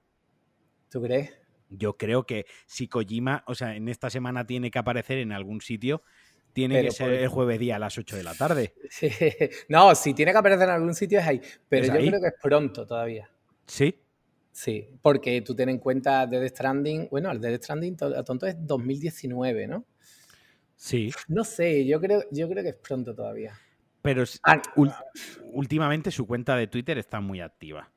¿Tú 0.90 1.02
crees? 1.02 1.32
Yo 1.70 1.96
creo 1.96 2.24
que 2.24 2.46
si 2.66 2.88
Kojima, 2.88 3.42
o 3.46 3.54
sea, 3.54 3.74
en 3.74 3.88
esta 3.88 4.10
semana 4.10 4.46
tiene 4.46 4.70
que 4.70 4.78
aparecer 4.78 5.18
en 5.18 5.32
algún 5.32 5.60
sitio, 5.60 6.02
tiene 6.52 6.82
que 6.82 6.90
ser 6.92 7.12
el 7.12 7.28
jueves 7.28 7.58
día 7.58 7.76
a 7.76 7.78
las 7.78 7.98
8 7.98 8.16
de 8.16 8.22
la 8.22 8.34
tarde. 8.34 8.74
No, 9.68 9.94
si 9.94 10.14
tiene 10.14 10.32
que 10.32 10.38
aparecer 10.38 10.68
en 10.68 10.74
algún 10.74 10.94
sitio 10.94 11.18
es 11.18 11.26
ahí. 11.26 11.40
Pero 11.68 11.86
yo 11.86 11.92
creo 11.94 12.20
que 12.20 12.28
es 12.28 12.34
pronto 12.40 12.86
todavía. 12.86 13.28
¿Sí? 13.66 14.00
Sí, 14.52 14.88
porque 15.02 15.42
tú 15.42 15.56
ten 15.56 15.68
en 15.68 15.78
cuenta 15.78 16.26
Dead 16.28 16.46
Stranding. 16.48 17.08
Bueno, 17.10 17.30
el 17.32 17.40
Dead 17.40 17.60
Stranding 17.60 17.96
a 18.16 18.22
tonto 18.22 18.46
es 18.46 18.54
2019, 18.58 19.66
¿no? 19.66 19.84
Sí. 20.76 21.10
No 21.26 21.42
sé, 21.42 21.84
yo 21.84 22.00
creo, 22.00 22.22
yo 22.30 22.48
creo 22.48 22.62
que 22.62 22.68
es 22.68 22.76
pronto 22.76 23.16
todavía. 23.16 23.58
Pero 24.04 24.22
ah, 24.42 24.60
últimamente 25.54 26.10
su 26.10 26.26
cuenta 26.26 26.56
de 26.56 26.66
Twitter 26.66 26.98
está 26.98 27.20
muy 27.20 27.40
activa. 27.40 27.90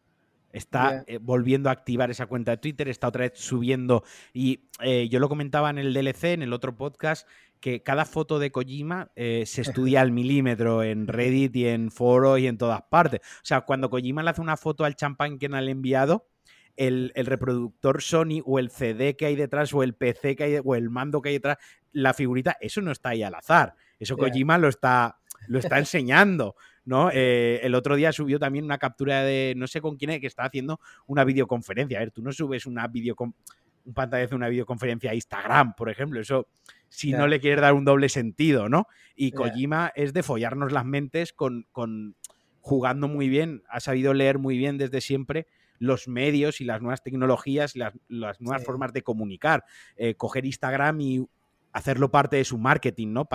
Está 0.54 1.04
eh, 1.06 1.20
volviendo 1.22 1.68
a 1.68 1.74
activar 1.74 2.10
esa 2.10 2.28
cuenta 2.28 2.52
de 2.52 2.58
Twitter, 2.58 2.88
está 2.88 3.10
otra 3.10 3.24
vez 3.24 3.34
subiendo. 3.36 4.06
Y 4.34 4.70
eh, 4.80 5.10
yo 5.10 5.20
lo 5.20 5.28
comentaba 5.28 5.70
en 5.70 5.78
el 5.78 5.94
DLC, 5.94 6.24
en 6.24 6.44
el 6.44 6.54
otro 6.54 6.78
podcast, 6.78 7.28
que 7.60 7.84
cada 7.84 8.06
foto 8.06 8.40
de 8.40 8.52
Kojima 8.52 9.12
eh, 9.18 9.44
se 9.46 9.60
estudia 9.60 10.00
al 10.00 10.14
milímetro 10.14 10.82
en 10.82 11.08
Reddit 11.08 11.54
y 11.58 11.68
en 11.68 11.92
foros 11.92 12.40
y 12.40 12.48
en 12.48 12.58
todas 12.58 12.84
partes. 12.84 13.20
O 13.20 13.46
sea, 13.46 13.62
cuando 13.62 13.90
Kojima 13.90 14.24
le 14.24 14.30
hace 14.30 14.42
una 14.42 14.56
foto 14.56 14.86
al 14.86 14.96
champán 14.96 15.38
que 15.38 15.50
no 15.50 15.60
le 15.60 15.68
ha 15.68 15.72
enviado, 15.72 16.30
el, 16.78 17.12
reproductor 17.16 18.02
Sony 18.02 18.42
o 18.46 18.60
el 18.60 18.70
CD 18.70 19.18
que 19.18 19.26
hay 19.26 19.36
detrás 19.36 19.74
o 19.74 19.84
el 19.84 19.94
PC 19.94 20.38
que 20.38 20.44
hay 20.46 20.60
o 20.64 20.76
el 20.76 20.90
mando 20.90 21.22
que 21.22 21.30
hay 21.30 21.36
detrás, 21.36 21.58
la 21.92 22.14
figurita, 22.14 22.56
eso 22.62 22.82
no 22.82 22.94
está 22.94 23.10
ahí 23.10 23.24
al 23.24 23.36
azar. 23.36 23.76
Eso 24.00 24.16
Kojima 24.16 24.58
lo 24.58 24.70
está, 24.70 25.18
lo 25.48 25.60
está 25.60 25.78
enseñando. 25.80 26.56
¿no? 26.86 27.10
Eh, 27.12 27.60
el 27.64 27.76
otro 27.76 27.96
día 27.96 28.14
subió 28.14 28.40
también 28.40 28.64
una 28.64 28.78
captura 28.78 29.24
de, 29.24 29.54
no 29.58 29.68
sé 29.68 29.82
con 29.82 29.98
quién 29.98 30.12
es, 30.12 30.22
que 30.22 30.28
está 30.28 30.46
haciendo 30.46 30.80
una 31.06 31.26
videoconferencia. 31.26 31.98
A 31.98 32.02
ver, 32.02 32.12
tú 32.12 32.22
no 32.22 32.32
subes 32.32 32.66
una 32.66 32.88
videoconferencia 32.88 33.58
un 33.88 33.94
pantalla 33.94 34.28
de 34.28 34.36
una 34.36 34.50
videoconferencia 34.50 35.12
a 35.12 35.16
Instagram, 35.16 35.74
por 35.74 35.90
ejemplo. 35.90 36.20
Eso, 36.20 36.48
si 36.90 37.14
no 37.14 37.26
le 37.26 37.40
quieres 37.40 37.62
dar 37.62 37.74
un 37.74 37.86
doble 37.86 38.10
sentido, 38.10 38.68
¿no? 38.68 38.88
Y 39.16 39.32
Kojima 39.32 39.94
es 39.96 40.14
de 40.14 40.24
follarnos 40.24 40.74
las 40.74 40.86
mentes 40.86 41.32
con, 41.32 41.66
con, 41.72 42.16
jugando 42.60 43.08
muy 43.08 43.30
bien, 43.30 43.64
ha 43.70 43.80
sabido 43.80 44.14
leer 44.14 44.40
muy 44.40 44.58
bien 44.58 44.78
desde 44.78 45.00
siempre 45.00 45.48
los 45.80 46.08
medios 46.08 46.60
y 46.60 46.66
las 46.66 46.82
nuevas 46.82 47.02
tecnologías, 47.02 47.76
las, 47.76 47.94
las 48.10 48.42
nuevas 48.42 48.64
formas 48.66 48.92
de 48.92 49.04
comunicar. 49.04 49.64
Eh, 49.96 50.16
coger 50.16 50.46
Instagram 50.46 51.00
y 51.00 51.26
hacerlo 51.72 52.12
parte 52.12 52.36
de 52.36 52.44
su 52.44 52.58
marketing, 52.58 53.14
¿no? 53.14 53.26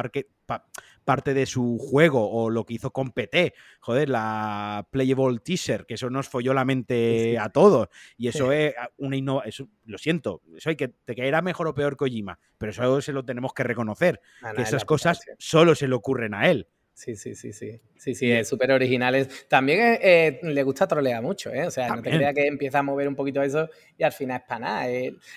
Parte 1.04 1.34
de 1.34 1.46
su 1.46 1.78
juego 1.78 2.30
o 2.30 2.50
lo 2.50 2.64
que 2.64 2.74
hizo 2.74 2.92
con 2.92 3.10
PT, 3.10 3.54
joder, 3.80 4.08
la 4.08 4.86
Playable 4.90 5.38
Teaser, 5.40 5.84
que 5.86 5.94
eso 5.94 6.10
nos 6.10 6.28
folló 6.28 6.54
la 6.54 6.64
mente 6.64 7.38
a 7.38 7.48
todos. 7.50 7.88
Y 8.16 8.28
eso 8.28 8.52
es 8.52 8.74
una 8.98 9.16
innovación, 9.16 9.70
lo 9.84 9.98
siento, 9.98 10.42
eso 10.56 10.70
hay 10.70 10.76
que 10.76 10.88
te 10.88 11.14
caerá 11.14 11.42
mejor 11.42 11.68
o 11.68 11.74
peor 11.74 11.96
Kojima, 11.96 12.38
pero 12.58 12.72
eso 12.72 13.00
se 13.00 13.12
lo 13.12 13.24
tenemos 13.24 13.52
que 13.52 13.64
reconocer, 13.64 14.20
que 14.54 14.62
esas 14.62 14.84
cosas 14.84 15.20
solo 15.38 15.74
se 15.74 15.88
le 15.88 15.94
ocurren 15.94 16.34
a 16.34 16.50
él. 16.50 16.68
Sí, 16.94 17.16
sí, 17.16 17.34
sí, 17.34 17.52
sí. 17.52 17.80
Sí, 17.96 18.14
sí, 18.14 18.30
es 18.30 18.48
súper 18.48 18.70
originales. 18.70 19.46
También 19.48 19.80
eh, 19.80 19.98
eh, 20.02 20.40
le 20.42 20.62
gusta 20.62 20.86
trolear 20.86 21.22
mucho, 21.22 21.50
¿eh? 21.50 21.66
O 21.66 21.70
sea, 21.70 21.88
no 21.88 22.02
te 22.02 22.10
creas 22.10 22.34
que 22.34 22.46
empieza 22.46 22.80
a 22.80 22.82
mover 22.82 23.08
un 23.08 23.16
poquito 23.16 23.42
eso 23.42 23.68
y 23.96 24.02
al 24.02 24.12
final 24.12 24.40
es 24.40 24.46
para 24.46 24.60
nada. 24.60 24.86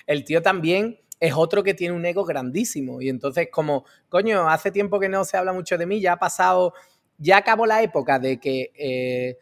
el 0.06 0.24
tío 0.24 0.42
también 0.42 0.98
es 1.20 1.34
otro 1.34 1.62
que 1.62 1.74
tiene 1.74 1.94
un 1.94 2.04
ego 2.04 2.24
grandísimo. 2.24 3.00
Y 3.00 3.08
entonces, 3.08 3.48
como, 3.50 3.84
coño, 4.08 4.48
hace 4.48 4.70
tiempo 4.70 5.00
que 5.00 5.08
no 5.08 5.24
se 5.24 5.36
habla 5.36 5.52
mucho 5.52 5.78
de 5.78 5.86
mí, 5.86 6.00
ya 6.00 6.12
ha 6.12 6.18
pasado, 6.18 6.74
ya 7.18 7.38
acabó 7.38 7.66
la 7.66 7.82
época 7.82 8.18
de 8.18 8.38
que 8.38 8.72
eh, 8.74 9.38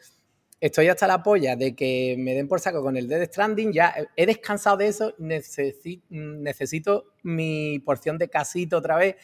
estoy 0.61 0.88
hasta 0.88 1.07
la 1.07 1.23
polla, 1.23 1.57
de 1.57 1.75
que 1.75 2.16
me 2.19 2.35
den 2.35 2.49
por 2.49 2.61
saco 2.61 2.83
con 2.83 2.97
el 2.97 3.09
Dead 3.09 3.26
Stranding, 3.26 3.73
ya 3.73 3.95
he 4.16 4.26
descansado 4.26 4.78
de 4.78 4.88
eso, 4.88 5.14
necesito 5.19 7.04
mi 7.23 7.81
porción 7.81 8.16
de 8.19 8.28
casito 8.28 8.78
otra 8.78 8.97
vez. 8.97 9.16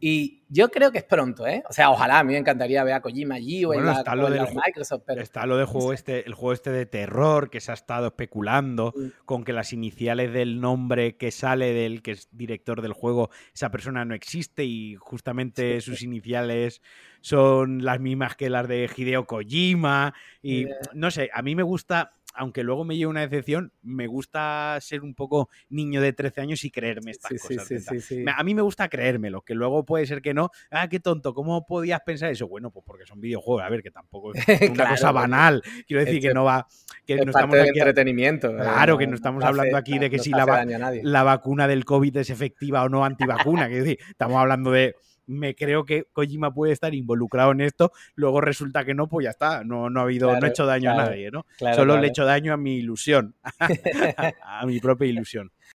Y 0.00 0.44
yo 0.48 0.70
creo 0.70 0.92
que 0.92 0.98
es 0.98 1.04
pronto, 1.04 1.46
¿eh? 1.46 1.62
O 1.68 1.72
sea, 1.72 1.90
ojalá, 1.90 2.20
a 2.20 2.24
mí 2.24 2.32
me 2.32 2.38
encantaría 2.38 2.84
ver 2.84 2.94
a 2.94 3.00
Kojima 3.00 3.34
allí 3.34 3.64
o 3.64 3.74
en 3.74 3.84
la, 3.84 3.94
está 3.94 4.14
lo 4.14 4.28
Microsoft, 4.28 5.02
pero... 5.04 5.20
Está 5.20 5.44
lo 5.44 5.56
de 5.56 5.64
juego 5.64 5.92
este, 5.92 6.26
el 6.26 6.34
juego 6.34 6.52
este 6.52 6.70
de 6.70 6.86
terror 6.86 7.50
que 7.50 7.60
se 7.60 7.72
ha 7.72 7.74
estado 7.74 8.06
especulando 8.08 8.94
con 9.24 9.44
que 9.44 9.52
las 9.52 9.72
iniciales 9.72 10.32
del 10.32 10.60
nombre 10.60 11.16
que 11.16 11.32
sale 11.32 11.72
del 11.72 12.02
que 12.02 12.12
es 12.12 12.28
director 12.30 12.80
del 12.80 12.92
juego, 12.92 13.30
esa 13.52 13.70
persona 13.70 14.04
no 14.04 14.14
existe 14.14 14.64
y 14.64 14.94
justamente 14.96 15.80
sus 15.80 16.02
iniciales 16.02 16.80
son 17.20 17.84
las 17.84 17.98
mismas 17.98 18.36
que 18.36 18.50
las 18.50 18.68
de 18.68 18.88
Hideo 18.94 19.26
Kojima 19.26 20.14
y 20.42 20.66
no 20.94 21.10
sé, 21.10 21.30
a 21.34 21.42
mí 21.42 21.56
me 21.56 21.64
gusta 21.64 22.12
aunque 22.38 22.62
luego 22.62 22.84
me 22.84 22.96
lleve 22.96 23.10
una 23.10 23.22
decepción, 23.22 23.72
me 23.82 24.06
gusta 24.06 24.78
ser 24.80 25.02
un 25.02 25.14
poco 25.14 25.50
niño 25.68 26.00
de 26.00 26.12
13 26.12 26.40
años 26.40 26.64
y 26.64 26.70
creerme 26.70 27.10
estas 27.10 27.32
cosas. 27.42 27.68
a 28.36 28.44
mí 28.44 28.54
me 28.54 28.62
gusta 28.62 28.88
creérmelo, 28.88 29.42
que 29.42 29.54
luego 29.54 29.84
puede 29.84 30.06
ser 30.06 30.22
que 30.22 30.34
no. 30.34 30.50
Ah, 30.70 30.88
qué 30.88 31.00
tonto, 31.00 31.34
¿cómo 31.34 31.66
podías 31.66 32.00
pensar 32.06 32.30
eso? 32.30 32.46
Bueno, 32.46 32.70
pues 32.70 32.84
porque 32.86 33.06
son 33.06 33.20
videojuegos, 33.20 33.64
a 33.64 33.68
ver, 33.68 33.82
que 33.82 33.90
tampoco 33.90 34.32
es 34.34 34.44
una 34.70 34.88
cosa 34.88 35.10
banal. 35.10 35.62
Quiero 35.86 36.04
decir 36.04 36.22
que 36.22 36.32
no 36.32 36.44
va. 36.44 36.68
Que 37.04 37.16
no 37.16 37.30
estamos 37.30 37.58
aquí, 37.58 37.70
entretenimiento. 37.76 38.54
Claro, 38.54 38.96
que 38.96 39.08
no 39.08 39.16
estamos 39.16 39.42
hablando 39.42 39.76
aquí 39.76 39.98
de 39.98 40.08
que 40.08 40.20
si 40.20 40.30
la, 40.30 40.64
la, 41.02 41.22
vacuna 41.24 41.66
del 41.66 41.84
COVID 41.84 42.18
es 42.18 42.30
efectiva 42.30 42.84
o 42.84 42.88
no 42.88 43.04
antivacuna. 43.04 43.66
Quiero 43.66 43.82
decir, 43.82 43.98
estamos 44.10 44.36
hablando 44.36 44.70
de 44.70 44.94
me 45.28 45.54
creo 45.54 45.84
que 45.84 46.04
Kojima 46.12 46.52
puede 46.52 46.72
estar 46.72 46.94
involucrado 46.94 47.52
en 47.52 47.60
esto, 47.60 47.92
luego 48.14 48.40
resulta 48.40 48.84
que 48.84 48.94
no, 48.94 49.08
pues 49.08 49.24
ya 49.24 49.30
está, 49.30 49.62
no, 49.62 49.90
no 49.90 50.00
ha 50.00 50.02
habido, 50.04 50.34
no 50.38 50.46
he 50.46 50.50
hecho 50.50 50.66
daño 50.66 50.90
a 50.90 50.96
nadie, 50.96 51.30
¿no? 51.30 51.46
Solo 51.74 51.98
le 51.98 52.06
he 52.06 52.10
hecho 52.10 52.24
daño 52.24 52.52
a 52.52 52.56
mi 52.56 52.76
ilusión, 52.76 53.34
a 54.42 54.66
mi 54.66 54.80
propia 54.80 55.06
ilusión. 55.06 55.52